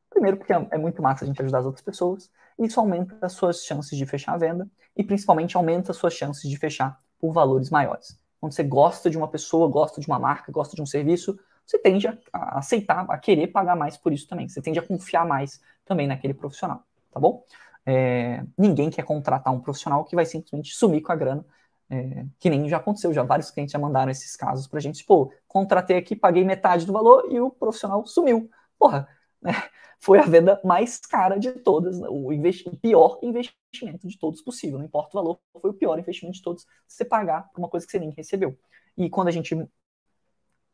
[0.10, 2.32] Primeiro, porque é, é muito massa a gente ajudar as outras pessoas.
[2.58, 6.50] Isso aumenta as suas chances de fechar a venda e, principalmente, aumenta as suas chances
[6.50, 8.20] de fechar por valores maiores.
[8.40, 11.78] Quando você gosta de uma pessoa, gosta de uma marca, gosta de um serviço, você
[11.78, 12.18] tende a,
[12.58, 14.48] aceitar, a querer pagar mais por isso também.
[14.48, 17.44] Você tende a confiar mais também naquele profissional, tá bom?
[17.86, 21.46] É, ninguém quer contratar um profissional que vai simplesmente sumir com a grana,
[21.90, 25.06] é, que nem já aconteceu, já vários clientes já mandaram esses casos pra gente.
[25.06, 28.50] Pô, contratei aqui, paguei metade do valor e o profissional sumiu.
[28.78, 29.08] Porra?
[30.00, 32.08] foi a venda mais cara de todas, né?
[32.10, 36.38] o, investi pior investimento de todos possível, não importa o valor, foi o pior investimento
[36.38, 38.58] de todos você pagar por uma coisa que você nem recebeu.
[38.96, 39.56] E quando a gente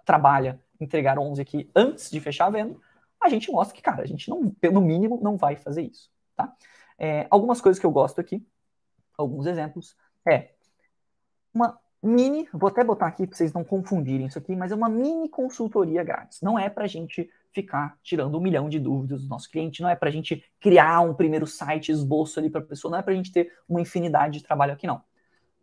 [0.06, 2.76] trabalha entregar 11 aqui antes de fechar a venda,
[3.22, 6.54] a gente mostra que, cara, a gente não, no mínimo, não vai fazer isso, tá?
[6.98, 8.46] É, algumas coisas que eu gosto aqui,
[9.18, 9.96] alguns exemplos,
[10.28, 10.54] é
[11.54, 14.90] uma mini, vou até botar aqui para vocês não confundirem isso aqui, mas é uma
[14.90, 16.42] mini consultoria grátis.
[16.42, 19.90] Não é para a gente ficar tirando um milhão de dúvidas do nosso cliente, não
[19.90, 23.02] é para a gente criar um primeiro site, esboço ali para a pessoa, não é
[23.02, 25.02] para a gente ter uma infinidade de trabalho aqui, não.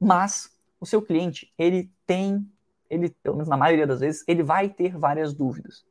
[0.01, 2.49] Mas o seu cliente, ele tem,
[2.88, 5.84] ele, pelo menos na maioria das vezes, ele vai ter várias dúvidas.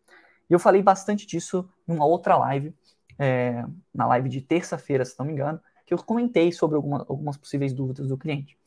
[0.50, 2.74] E eu falei bastante disso em uma outra live,
[3.20, 7.38] é, na live de terça-feira, se não me engano, que eu comentei sobre alguma, algumas
[7.38, 8.58] possíveis dúvidas do cliente.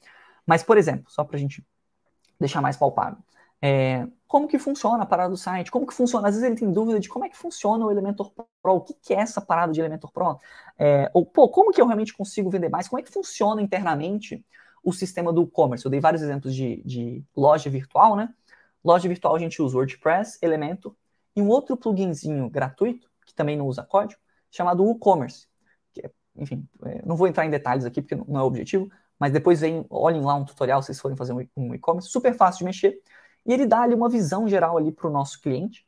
[0.46, 1.64] Mas, por exemplo, só para a gente
[2.42, 3.18] deixar mais palpável,
[3.62, 6.72] é, como que funciona a parada do site, como que funciona, às vezes ele tem
[6.72, 9.72] dúvida de como é que funciona o Elementor Pro, o que, que é essa parada
[9.72, 10.38] de Elementor Pro,
[10.78, 14.44] é, ou, pô, como que eu realmente consigo vender mais, como é que funciona internamente
[14.82, 18.34] o sistema do e-commerce, eu dei vários exemplos de, de loja virtual, né,
[18.84, 20.94] loja virtual a gente usa WordPress, Elementor,
[21.36, 24.20] e um outro pluginzinho gratuito, que também não usa código,
[24.50, 25.46] chamado WooCommerce,
[25.92, 28.90] que é, enfim, é, não vou entrar em detalhes aqui porque não é o objetivo,
[29.22, 32.64] mas depois vem, olhem lá um tutorial vocês forem fazer um e-commerce, super fácil de
[32.64, 33.00] mexer,
[33.46, 35.86] e ele dá ali uma visão geral ali para o nosso cliente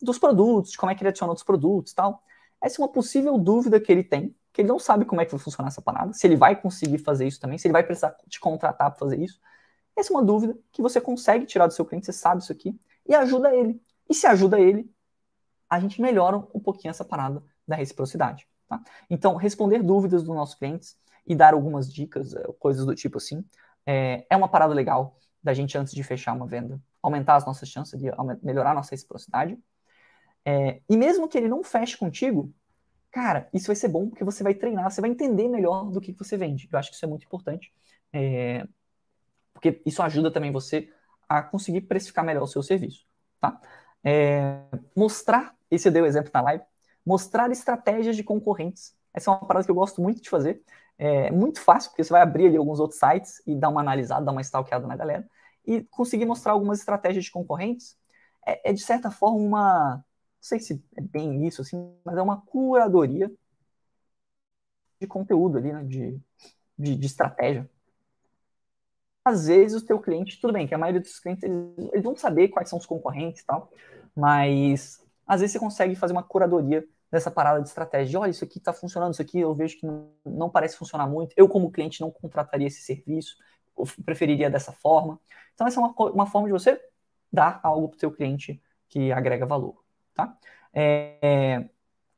[0.00, 2.22] dos produtos, de como é que ele adiciona outros produtos tal.
[2.58, 5.32] Essa é uma possível dúvida que ele tem, que ele não sabe como é que
[5.32, 8.16] vai funcionar essa parada, se ele vai conseguir fazer isso também, se ele vai precisar
[8.26, 9.38] te contratar para fazer isso.
[9.94, 12.74] Essa é uma dúvida que você consegue tirar do seu cliente, você sabe isso aqui,
[13.06, 13.82] e ajuda ele.
[14.08, 14.90] E se ajuda ele,
[15.68, 18.48] a gente melhora um pouquinho essa parada da reciprocidade.
[18.66, 18.80] Tá?
[19.10, 20.96] Então, responder dúvidas dos nossos clientes
[21.26, 23.44] e dar algumas dicas, eh, coisas do tipo assim,
[23.84, 27.68] é, é uma parada legal da gente antes de fechar uma venda, aumentar as nossas
[27.68, 28.10] chances de
[28.42, 29.58] melhorar a nossa reciprocidade.
[30.44, 32.52] É, e mesmo que ele não feche contigo,
[33.10, 36.12] cara, isso vai ser bom porque você vai treinar, você vai entender melhor do que
[36.12, 36.68] você vende.
[36.70, 37.72] Eu acho que isso é muito importante,
[38.12, 38.66] é,
[39.52, 40.88] porque isso ajuda também você
[41.28, 43.04] a conseguir precificar melhor o seu serviço,
[43.40, 43.60] tá?
[44.04, 44.62] É,
[44.96, 46.64] mostrar, esse eu dei o exemplo na live,
[47.04, 48.96] mostrar estratégias de concorrentes.
[49.12, 50.62] Essa é uma parada que eu gosto muito de fazer.
[50.98, 54.24] É muito fácil, porque você vai abrir ali alguns outros sites e dar uma analisada,
[54.24, 55.28] dar uma stalkeada na galera,
[55.66, 57.96] e conseguir mostrar algumas estratégias de concorrentes.
[58.46, 60.02] É, é de certa forma uma, não
[60.40, 63.30] sei se é bem isso, assim, mas é uma curadoria
[65.00, 66.18] de conteúdo ali, né, de,
[66.78, 67.68] de, de estratégia.
[69.24, 72.16] Às vezes o teu cliente, tudo bem, que a maioria dos clientes, eles, eles vão
[72.16, 73.70] saber quais são os concorrentes e tal,
[74.14, 78.20] mas às vezes você consegue fazer uma curadoria dessa parada de estratégia.
[78.20, 79.86] Olha, isso aqui está funcionando, isso aqui eu vejo que
[80.24, 81.34] não, parece funcionar muito.
[81.36, 83.36] Eu, como cliente, não contrataria esse serviço,
[84.04, 85.20] preferiria dessa forma.
[85.54, 86.80] Então, essa é uma, uma forma de você
[87.32, 89.82] dar algo para o seu cliente que agrega valor.
[90.14, 90.36] Tá?
[90.72, 91.68] É,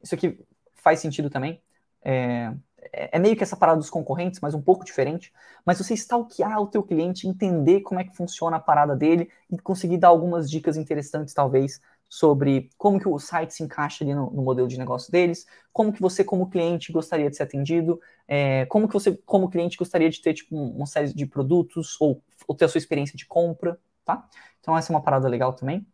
[0.03, 1.63] isso aqui faz sentido também.
[2.03, 2.53] É,
[2.93, 5.33] é, meio que essa parada dos concorrentes, mas um pouco diferente.
[5.65, 9.59] Mas você stalkear o teu cliente, entender como é que funciona a parada dele e
[9.59, 14.31] conseguir dar algumas dicas interessantes, talvez, sobre como que o site se encaixa ali no,
[14.31, 18.65] no, modelo de negócio deles, como que você, como cliente, gostaria de ser atendido, é,
[18.67, 22.55] como que você, como cliente, gostaria de ter tipo, uma série de produtos ou, ou,
[22.55, 24.27] ter a sua experiência de compra, tá?
[24.61, 25.87] Então essa é uma parada legal também.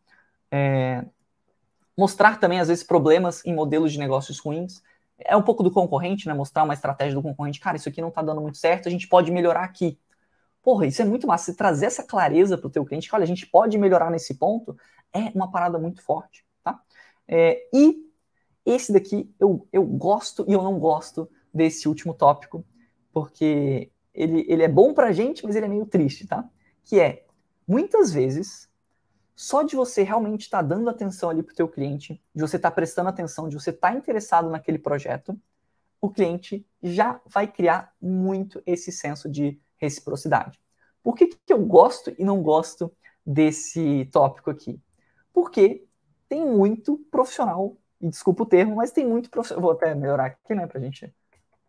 [0.50, 1.04] É,
[1.96, 4.82] mostrar também, às vezes, problemas em modelos de negócios ruins.
[5.18, 6.34] É um pouco do concorrente, né?
[6.34, 7.60] Mostrar uma estratégia do concorrente.
[7.60, 9.98] Cara, isso aqui não está dando muito certo, a gente pode melhorar aqui.
[10.62, 11.46] Porra, isso é muito massa.
[11.52, 14.34] Você trazer essa clareza para o teu cliente, que olha, a gente pode melhorar nesse
[14.34, 14.76] ponto,
[15.14, 16.82] é uma parada muito forte, tá?
[17.26, 18.04] É, e
[18.66, 22.64] esse daqui eu, eu gosto e eu não gosto desse último tópico,
[23.12, 26.48] porque ele, ele é bom pra gente, mas ele é meio triste, tá?
[26.84, 27.24] Que é,
[27.66, 28.68] muitas vezes,
[29.36, 32.70] só de você realmente estar tá dando atenção ali pro teu cliente, de você estar
[32.70, 35.38] tá prestando atenção, de você estar tá interessado naquele projeto,
[36.00, 40.60] o cliente já vai criar muito esse senso de reciprocidade.
[41.02, 42.92] Por que, que eu gosto e não gosto
[43.24, 44.80] desse tópico aqui?
[45.35, 45.85] Porque
[46.28, 49.62] tem muito profissional, e desculpa o termo, mas tem muito profissional.
[49.62, 51.12] Vou até melhorar aqui, né, pra gente.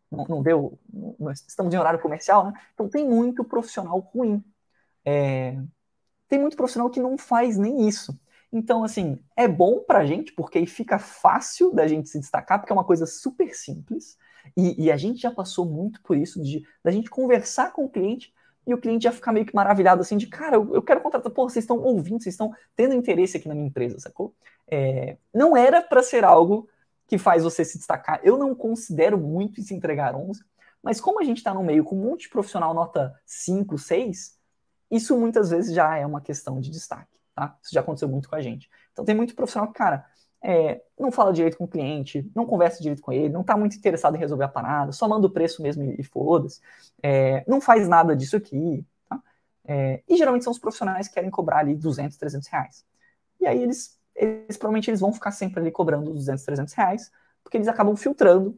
[0.09, 0.79] Não, não deu.
[1.19, 2.53] Não, estamos em horário comercial, né?
[2.73, 4.43] Então tem muito profissional ruim.
[5.03, 5.57] É,
[6.29, 8.17] tem muito profissional que não faz nem isso.
[8.51, 12.71] Então, assim, é bom pra gente, porque aí fica fácil da gente se destacar, porque
[12.71, 14.17] é uma coisa super simples.
[14.55, 17.89] E, e a gente já passou muito por isso, de da gente conversar com o
[17.89, 18.31] cliente
[18.65, 21.31] e o cliente já fica meio que maravilhado assim de cara, eu, eu quero contratar,
[21.31, 24.33] pô, vocês estão ouvindo, vocês estão tendo interesse aqui na minha empresa, sacou?
[24.67, 26.67] É, não era para ser algo
[27.07, 28.19] que faz você se destacar.
[28.23, 30.43] Eu não considero muito se entregar 11,
[30.81, 34.37] mas como a gente está no meio com um monte de profissional nota 5, 6,
[34.89, 37.57] isso muitas vezes já é uma questão de destaque, tá?
[37.61, 38.69] Isso já aconteceu muito com a gente.
[38.91, 40.05] Então tem muito profissional que, cara,
[40.47, 43.75] é, não fala direito com o cliente, não conversa direito com ele, não está muito
[43.75, 46.61] interessado em resolver a parada, só manda o preço mesmo e, e foda-se,
[47.01, 49.19] é, não faz nada disso aqui, tá?
[49.65, 52.85] é, e geralmente são os profissionais que querem cobrar ali 200, 300 reais.
[53.41, 57.11] E aí eles, eles provavelmente eles vão ficar sempre ali cobrando 200, 300 reais,
[57.43, 58.55] porque eles acabam filtrando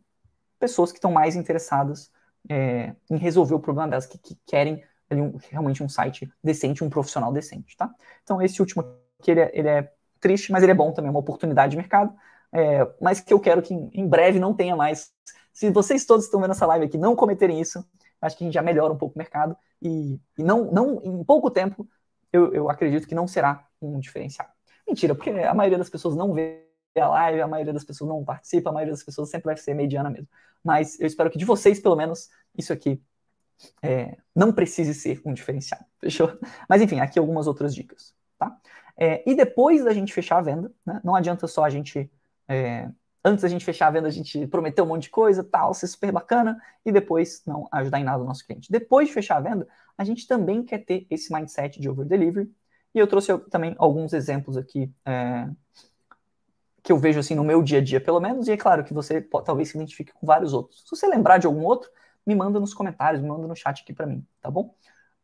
[0.60, 2.12] pessoas que estão mais interessadas
[2.50, 6.84] é, em resolver o problema delas, que, que querem ali um, realmente um site decente,
[6.84, 7.90] um profissional decente, tá?
[8.24, 8.84] Então esse último
[9.20, 9.94] aqui, ele é, ele é
[10.28, 12.14] triste, mas ele é bom também, uma oportunidade de mercado,
[12.52, 15.12] é, mas que eu quero que em breve não tenha mais.
[15.54, 17.86] Se vocês todos estão vendo essa live aqui não cometerem isso,
[18.22, 21.24] acho que a gente já melhora um pouco o mercado e, e não, não, em
[21.24, 21.88] pouco tempo,
[22.32, 24.48] eu, eu acredito que não será um diferencial.
[24.86, 26.66] Mentira, porque a maioria das pessoas não vê
[26.98, 29.74] a live, a maioria das pessoas não participa, a maioria das pessoas sempre vai ser
[29.74, 30.28] mediana mesmo.
[30.64, 33.02] Mas eu espero que de vocês, pelo menos, isso aqui
[33.82, 35.80] é, não precise ser um diferencial.
[36.00, 36.38] Fechou?
[36.68, 38.14] Mas enfim, aqui algumas outras dicas.
[38.38, 38.56] Tá?
[38.98, 42.10] É, e depois da gente fechar a venda, né, não adianta só a gente.
[42.48, 42.90] É,
[43.24, 45.88] antes da gente fechar a venda, a gente prometeu um monte de coisa, tal, ser
[45.88, 48.72] super bacana, e depois não ajudar em nada o nosso cliente.
[48.72, 49.68] Depois de fechar a venda,
[49.98, 52.50] a gente também quer ter esse mindset de over delivery.
[52.96, 55.48] E eu trouxe também alguns exemplos aqui é,
[56.82, 58.94] que eu vejo assim no meu dia a dia, pelo menos, e é claro que
[58.94, 60.84] você pode, talvez se identifique com vários outros.
[60.84, 61.92] Se você lembrar de algum outro,
[62.26, 64.74] me manda nos comentários, me manda no chat aqui para mim, tá bom?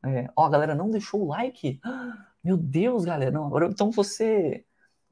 [0.05, 1.80] É, ó, a galera não deixou o like.
[2.44, 3.48] Meu Deus, galera, não.
[3.48, 4.66] Agora, então você,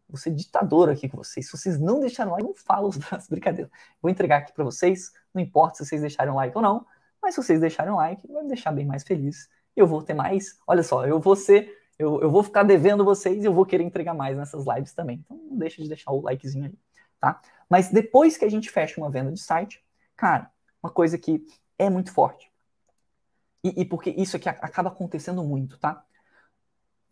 [0.10, 1.46] você é ditador aqui com vocês.
[1.46, 3.72] Se vocês não deixaram like, não falo as brincadeiras.
[4.02, 5.14] Vou entregar aqui para vocês.
[5.34, 6.86] Não importa se vocês deixaram like ou não,
[7.22, 9.50] mas se vocês deixarem like, vai me deixar bem mais feliz.
[9.76, 10.60] Eu vou ter mais.
[10.68, 13.84] Olha só, eu vou ser, eu, eu vou ficar devendo vocês e eu vou querer
[13.84, 15.24] entregar mais nessas lives também.
[15.26, 16.78] Então não deixa de deixar o likezinho aí,
[17.20, 17.40] tá?
[17.70, 19.82] Mas depois que a gente fecha uma venda de site,
[20.18, 20.52] cara,
[20.84, 21.46] uma coisa que
[21.80, 22.52] é muito forte
[23.64, 26.04] e, e porque isso aqui acaba acontecendo muito, tá?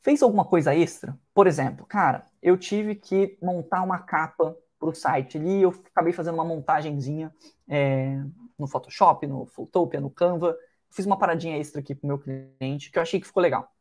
[0.02, 1.18] Fez alguma coisa extra?
[1.34, 6.14] Por exemplo, cara, eu tive que montar uma capa para o site ali, eu acabei
[6.14, 7.34] fazendo uma montagenzinha
[7.68, 8.18] é,
[8.58, 10.56] no Photoshop, no Photopia, no Canva,
[10.90, 13.72] fiz uma paradinha extra aqui para o meu cliente que eu achei que ficou legal.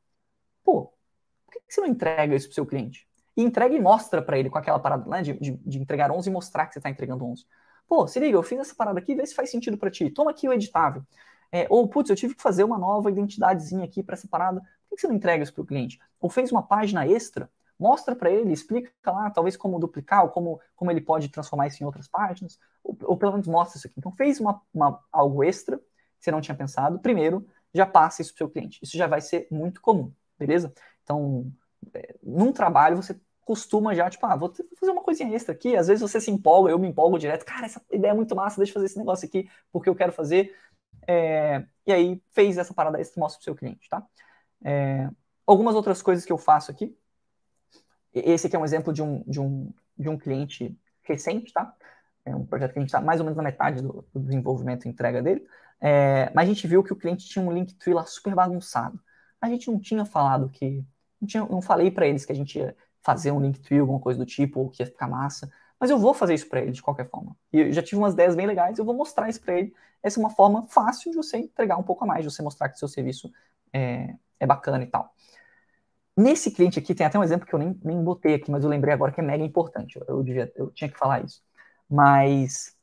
[0.65, 0.93] Pô,
[1.47, 3.09] por que você não entrega isso para o seu cliente?
[3.37, 6.29] E entrega e mostra para ele com aquela parada né, de, de, de, entregar 11
[6.29, 7.47] e mostrar que você está entregando 11.
[7.87, 10.11] Pô, se liga, eu fiz essa parada aqui, vê se faz sentido para ti.
[10.11, 11.03] Toma aqui o editável.
[11.51, 14.61] É, ou, putz, eu tive que fazer uma nova identidadezinha aqui para essa parada.
[14.89, 15.99] Por que você não entrega isso para o cliente?
[16.21, 20.61] Ou fez uma página extra, mostra para ele, explica lá, talvez como duplicar, ou como,
[20.75, 23.95] como ele pode transformar isso em outras páginas, ou, ou pelo menos mostra isso aqui.
[23.99, 25.85] Então, fez uma, uma, algo extra que
[26.25, 28.81] você não tinha pensado, primeiro, já passa isso para o seu cliente.
[28.83, 30.73] Isso já vai ser muito comum, beleza?
[31.05, 31.51] Então,
[31.95, 33.19] é, num trabalho, você
[33.49, 35.75] costuma já, tipo, ah, vou fazer uma coisinha extra aqui.
[35.75, 37.47] Às vezes você se empolga, eu me empolgo direto.
[37.47, 40.13] Cara, essa ideia é muito massa, deixa eu fazer esse negócio aqui porque eu quero
[40.13, 40.55] fazer.
[41.09, 44.07] É, e aí fez essa parada extra, mostra pro seu cliente, tá?
[44.63, 45.09] É,
[45.47, 46.95] algumas outras coisas que eu faço aqui.
[48.13, 51.75] Esse aqui é um exemplo de um, de um, de um cliente recente, tá?
[52.27, 54.85] É um projeto que a gente está mais ou menos na metade do, do desenvolvimento
[54.85, 55.47] e entrega dele.
[55.81, 59.01] É, mas a gente viu que o cliente tinha um Linktree lá super bagunçado.
[59.41, 60.85] A gente não tinha falado que.
[61.21, 64.19] Não, tinha, não falei para eles que a gente ia fazer um Linktree, alguma coisa
[64.19, 65.51] do tipo, ou que ia ficar massa.
[65.81, 67.37] Mas eu vou fazer isso para ele de qualquer forma.
[67.53, 69.73] E eu já tive umas ideias bem legais, eu vou mostrar isso para ele.
[70.03, 72.69] Essa é uma forma fácil de você entregar um pouco a mais, de você mostrar
[72.69, 73.31] que seu serviço
[73.73, 75.13] é, é bacana e tal.
[76.17, 78.71] Nesse cliente aqui, tem até um exemplo que eu nem, nem botei aqui, mas eu
[78.71, 79.97] lembrei agora que é mega importante.
[80.01, 81.43] Eu, eu, devia, eu tinha que falar isso.
[81.89, 82.77] Mas,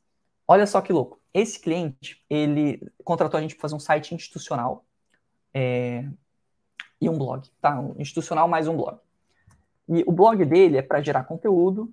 [0.48, 1.20] olha só que louco.
[1.34, 4.86] Esse cliente, ele contratou a gente para fazer um site institucional
[5.52, 6.08] é,
[6.98, 7.78] e um blog, tá?
[7.78, 8.98] Um institucional mais um blog.
[9.86, 11.92] E o blog dele é para gerar conteúdo,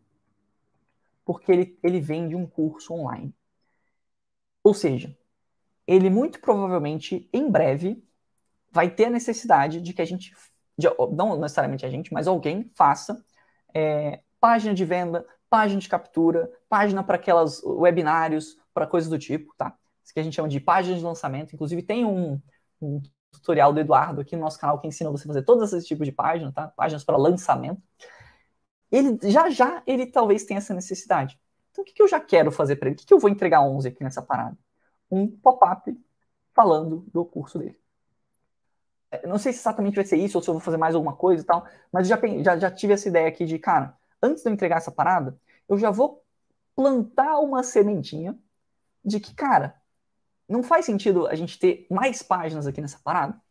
[1.25, 3.33] porque ele, ele vende um curso online.
[4.63, 5.15] Ou seja,
[5.85, 8.03] ele muito provavelmente, em breve,
[8.71, 10.33] vai ter a necessidade de que a gente,
[10.77, 13.23] de, não necessariamente a gente, mas alguém faça
[13.73, 19.53] é, página de venda, página de captura, página para aquelas webinários, para coisas do tipo,
[19.57, 19.77] tá?
[20.03, 21.53] Isso que a gente chama de página de lançamento.
[21.53, 22.41] Inclusive, tem um,
[22.81, 23.01] um
[23.31, 26.05] tutorial do Eduardo aqui no nosso canal que ensina você a fazer todos esses tipos
[26.05, 26.67] de páginas, tá?
[26.69, 27.81] Páginas para lançamento.
[28.93, 31.39] Ele já já ele talvez tenha essa necessidade.
[31.71, 32.95] Então o que, que eu já quero fazer para ele?
[32.95, 34.55] O que, que eu vou entregar 11 aqui nessa parada?
[35.09, 35.99] Um pop-up
[36.53, 37.75] falando do curso dele.
[39.09, 41.15] É, não sei se exatamente vai ser isso ou se eu vou fazer mais alguma
[41.15, 44.49] coisa e tal, mas já, já, já tive essa ideia aqui de, cara, antes de
[44.49, 45.35] eu entregar essa parada,
[45.67, 46.23] eu já vou
[46.75, 48.37] plantar uma sementinha
[49.03, 49.75] de que, cara,
[50.47, 53.41] não faz sentido a gente ter mais páginas aqui nessa parada?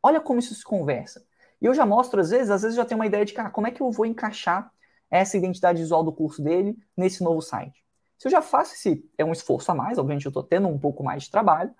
[0.00, 1.26] Olha como isso se conversa.
[1.60, 3.66] E eu já mostro, às vezes, às vezes já tenho uma ideia de, cara, como
[3.66, 4.71] é que eu vou encaixar
[5.12, 7.84] essa identidade visual do curso dele nesse novo site.
[8.18, 10.78] Se eu já faço esse, é um esforço a mais, obviamente eu estou tendo um
[10.78, 11.74] pouco mais de trabalho,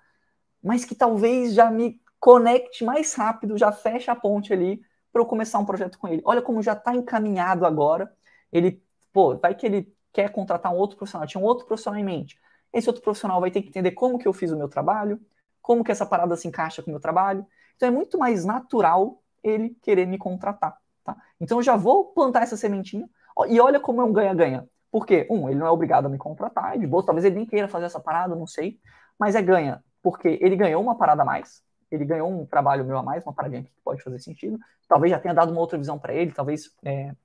[0.61, 4.79] mas que talvez já me conecte mais rápido, já feche a ponte ali
[5.11, 6.21] para eu começar um projeto com ele.
[6.23, 8.13] Olha como já está encaminhado agora.
[8.51, 12.03] Ele, pô, vai que ele quer contratar um outro profissional, tinha um outro profissional em
[12.03, 12.39] mente.
[12.71, 15.19] Esse outro profissional vai ter que entender como que eu fiz o meu trabalho,
[15.61, 17.45] como que essa parada se encaixa com o meu trabalho.
[17.75, 20.77] Então é muito mais natural ele querer me contratar.
[21.03, 21.17] Tá?
[21.39, 23.09] Então eu já vou plantar essa sementinha.
[23.47, 24.67] E olha como é um ganha-ganha.
[24.91, 27.67] Porque, um, ele não é obrigado a me contratar, de boa, talvez ele nem queira
[27.67, 28.79] fazer essa parada, não sei.
[29.17, 32.97] Mas é ganha, porque ele ganhou uma parada a mais, ele ganhou um trabalho meu
[32.97, 34.59] a mais, uma paradinha que pode fazer sentido.
[34.87, 37.15] Talvez já tenha dado uma outra visão para ele, talvez é,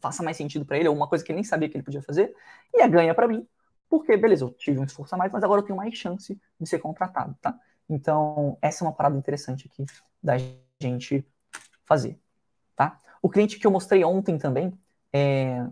[0.00, 2.02] faça mais sentido para ele, ou uma coisa que ele nem sabia que ele podia
[2.02, 2.34] fazer.
[2.74, 3.46] E é ganha para mim,
[3.88, 6.68] porque, beleza, eu tive um esforço a mais, mas agora eu tenho mais chance de
[6.68, 7.58] ser contratado, tá?
[7.88, 9.86] Então, essa é uma parada interessante aqui
[10.22, 10.34] da
[10.78, 11.26] gente
[11.84, 12.20] fazer,
[12.76, 12.98] tá?
[13.22, 14.78] O cliente que eu mostrei ontem também,
[15.12, 15.66] é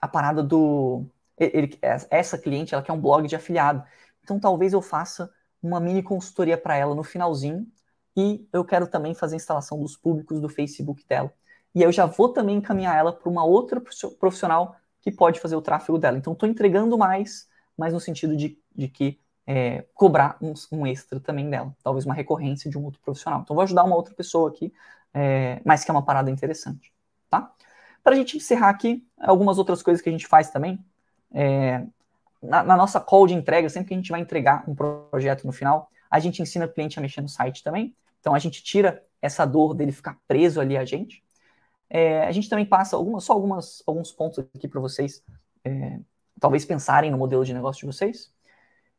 [0.00, 1.06] a parada do...
[1.38, 1.78] Ele,
[2.10, 3.84] essa cliente, ela quer um blog de afiliado.
[4.22, 5.32] Então, talvez eu faça
[5.62, 7.66] uma mini consultoria para ela no finalzinho
[8.16, 11.32] e eu quero também fazer a instalação dos públicos do Facebook dela.
[11.74, 13.80] E aí eu já vou também encaminhar ela para uma outra
[14.18, 16.18] profissional que pode fazer o tráfego dela.
[16.18, 21.18] Então, estou entregando mais, mas no sentido de, de que é, cobrar um, um, extra
[21.18, 23.40] também dela, talvez uma recorrência de um outro profissional.
[23.42, 24.72] Então, vou ajudar uma outra pessoa aqui,
[25.12, 26.92] é, mas que é uma parada interessante,
[27.28, 27.52] tá?
[28.02, 30.78] Para a gente encerrar aqui, algumas outras coisas que a gente faz também.
[31.32, 31.84] É,
[32.42, 35.52] na, na, nossa call de entrega, sempre que a gente vai entregar um projeto no
[35.52, 37.94] final, a gente ensina o cliente a mexer no site também.
[38.20, 41.22] Então, a gente tira essa dor dele ficar preso ali a gente.
[41.88, 45.22] É, a gente também passa algumas, só algumas, alguns pontos aqui para vocês,
[45.64, 46.00] é,
[46.40, 48.32] talvez pensarem no modelo de negócio de vocês.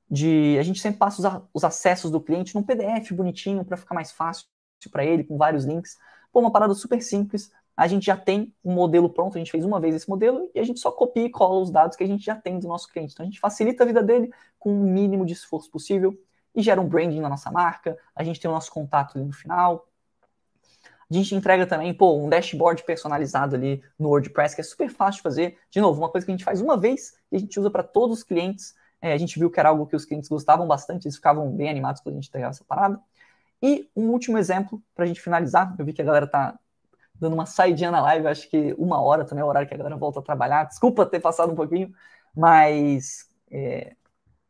[0.09, 3.95] De, a gente sempre passa os, os acessos do cliente num PDF bonitinho para ficar
[3.95, 4.45] mais fácil
[4.91, 5.97] para ele, com vários links.
[6.31, 7.51] Pô, uma parada super simples.
[7.75, 10.59] A gente já tem um modelo pronto, a gente fez uma vez esse modelo e
[10.59, 12.87] a gente só copia e cola os dados que a gente já tem do nosso
[12.87, 13.13] cliente.
[13.13, 16.17] Então a gente facilita a vida dele com o mínimo de esforço possível
[16.55, 19.33] e gera um branding na nossa marca, a gente tem o nosso contato ali no
[19.33, 19.87] final.
[21.09, 25.17] A gente entrega também, pô, um dashboard personalizado ali no WordPress, que é super fácil
[25.17, 25.57] de fazer.
[25.69, 27.83] De novo, uma coisa que a gente faz uma vez e a gente usa para
[27.83, 28.75] todos os clientes.
[29.01, 31.69] É, a gente viu que era algo que os clientes gostavam bastante, eles ficavam bem
[31.69, 32.99] animados quando a gente entregava essa parada.
[33.61, 35.75] E um último exemplo para a gente finalizar.
[35.77, 36.57] Eu vi que a galera tá
[37.15, 39.77] dando uma saidinha na live, acho que uma hora também é o horário que a
[39.77, 40.65] galera volta a trabalhar.
[40.65, 41.93] Desculpa ter passado um pouquinho,
[42.35, 43.95] mas é,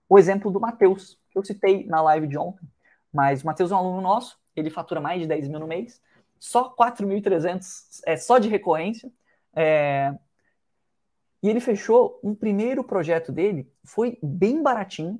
[0.10, 2.68] o exemplo do Matheus, que eu citei na live de ontem.
[3.12, 6.02] Mas o Matheus é um aluno nosso, ele fatura mais de 10 mil no mês,
[6.40, 9.12] só 4.300 é só de recorrência.
[9.56, 10.14] É,
[11.42, 15.20] e ele fechou um primeiro projeto dele, foi bem baratinho.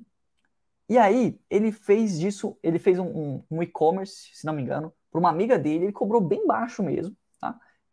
[0.88, 4.92] E aí ele fez disso, ele fez um, um, um e-commerce, se não me engano,
[5.10, 7.16] para uma amiga dele, ele cobrou bem baixo mesmo.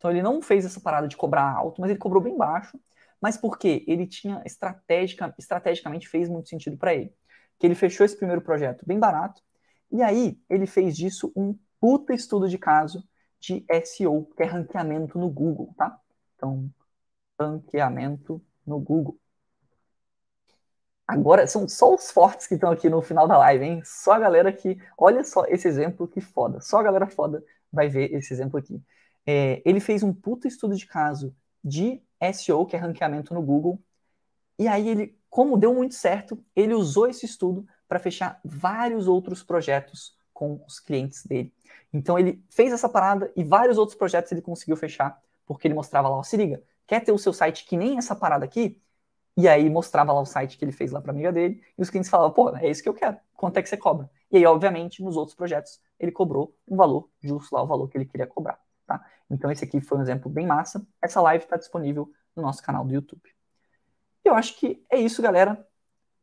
[0.02, 2.76] Então ele não fez essa parada de cobrar alto, mas ele cobrou bem baixo.
[3.20, 3.84] Mas por quê?
[3.86, 7.14] Ele tinha estratégica, estrategicamente fez muito sentido para ele.
[7.56, 9.40] Que ele fechou esse primeiro projeto bem barato,
[9.92, 13.04] e aí ele fez disso um puta estudo de caso
[13.38, 15.96] de SEO, que é ranqueamento no Google, tá?
[16.34, 16.68] Então,
[17.40, 19.16] ranqueamento no Google.
[21.06, 23.82] Agora, são só os fortes que estão aqui no final da live, hein?
[23.84, 24.76] Só a galera que.
[24.98, 26.60] Olha só esse exemplo que foda.
[26.60, 28.82] Só a galera foda vai ver esse exemplo aqui.
[29.26, 32.02] É, ele fez um puto estudo de caso de
[32.32, 33.80] SEO, que é ranqueamento no Google.
[34.58, 39.42] E aí ele, como deu muito certo, ele usou esse estudo para fechar vários outros
[39.42, 41.52] projetos com os clientes dele.
[41.92, 46.08] Então ele fez essa parada e vários outros projetos ele conseguiu fechar, porque ele mostrava
[46.08, 48.80] lá, ó, se liga, quer ter o seu site que nem essa parada aqui?
[49.36, 51.90] E aí mostrava lá o site que ele fez lá para amiga dele, e os
[51.90, 54.10] clientes falavam, pô, é isso que eu quero, quanto é que você cobra?
[54.30, 57.96] E aí, obviamente, nos outros projetos, ele cobrou um valor justo lá, o valor que
[57.96, 59.04] ele queria cobrar, tá?
[59.30, 60.86] Então esse aqui foi um exemplo bem massa.
[61.00, 63.22] Essa live está disponível no nosso canal do YouTube.
[64.24, 65.66] E eu acho que é isso, galera.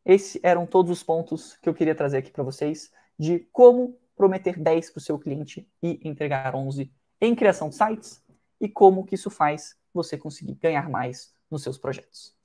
[0.06, 4.60] Esses eram todos os pontos que eu queria trazer aqui para vocês de como prometer
[4.60, 6.92] 10 para o seu cliente e entregar 11
[7.22, 8.24] em criação de sites
[8.60, 12.36] e como que isso faz você conseguir ganhar mais nos seus projetos.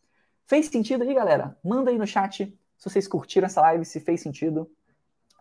[0.47, 1.57] Fez sentido aí, galera?
[1.65, 4.71] Manda aí no chat se vocês curtiram essa live, se fez sentido.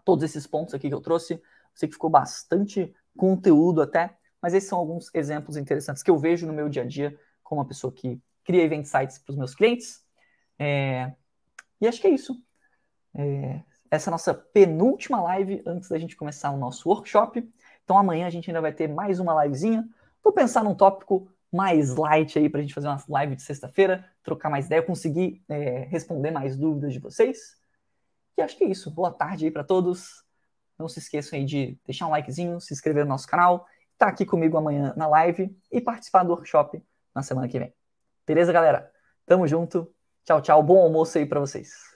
[0.05, 1.41] Todos esses pontos aqui que eu trouxe.
[1.73, 6.45] Sei que ficou bastante conteúdo até, mas esses são alguns exemplos interessantes que eu vejo
[6.45, 9.55] no meu dia a dia como uma pessoa que cria event sites para os meus
[9.55, 10.03] clientes.
[10.59, 11.13] É...
[11.79, 12.37] E acho que é isso.
[13.15, 13.61] É...
[13.89, 17.49] Essa é a nossa penúltima live antes da gente começar o nosso workshop.
[17.85, 19.87] Então amanhã a gente ainda vai ter mais uma livezinha.
[20.21, 24.03] Vou pensar num tópico mais light aí para a gente fazer uma live de sexta-feira,
[24.23, 27.55] trocar mais ideia, conseguir é, responder mais dúvidas de vocês.
[28.37, 28.91] E acho que é isso.
[28.91, 30.25] Boa tarde aí para todos.
[30.77, 34.11] Não se esqueçam aí de deixar um likezinho, se inscrever no nosso canal, estar tá
[34.11, 36.83] aqui comigo amanhã na live e participar do workshop
[37.15, 37.73] na semana que vem.
[38.25, 38.91] Beleza, galera?
[39.25, 39.93] Tamo junto.
[40.25, 40.63] Tchau, tchau.
[40.63, 41.92] Bom almoço aí para vocês.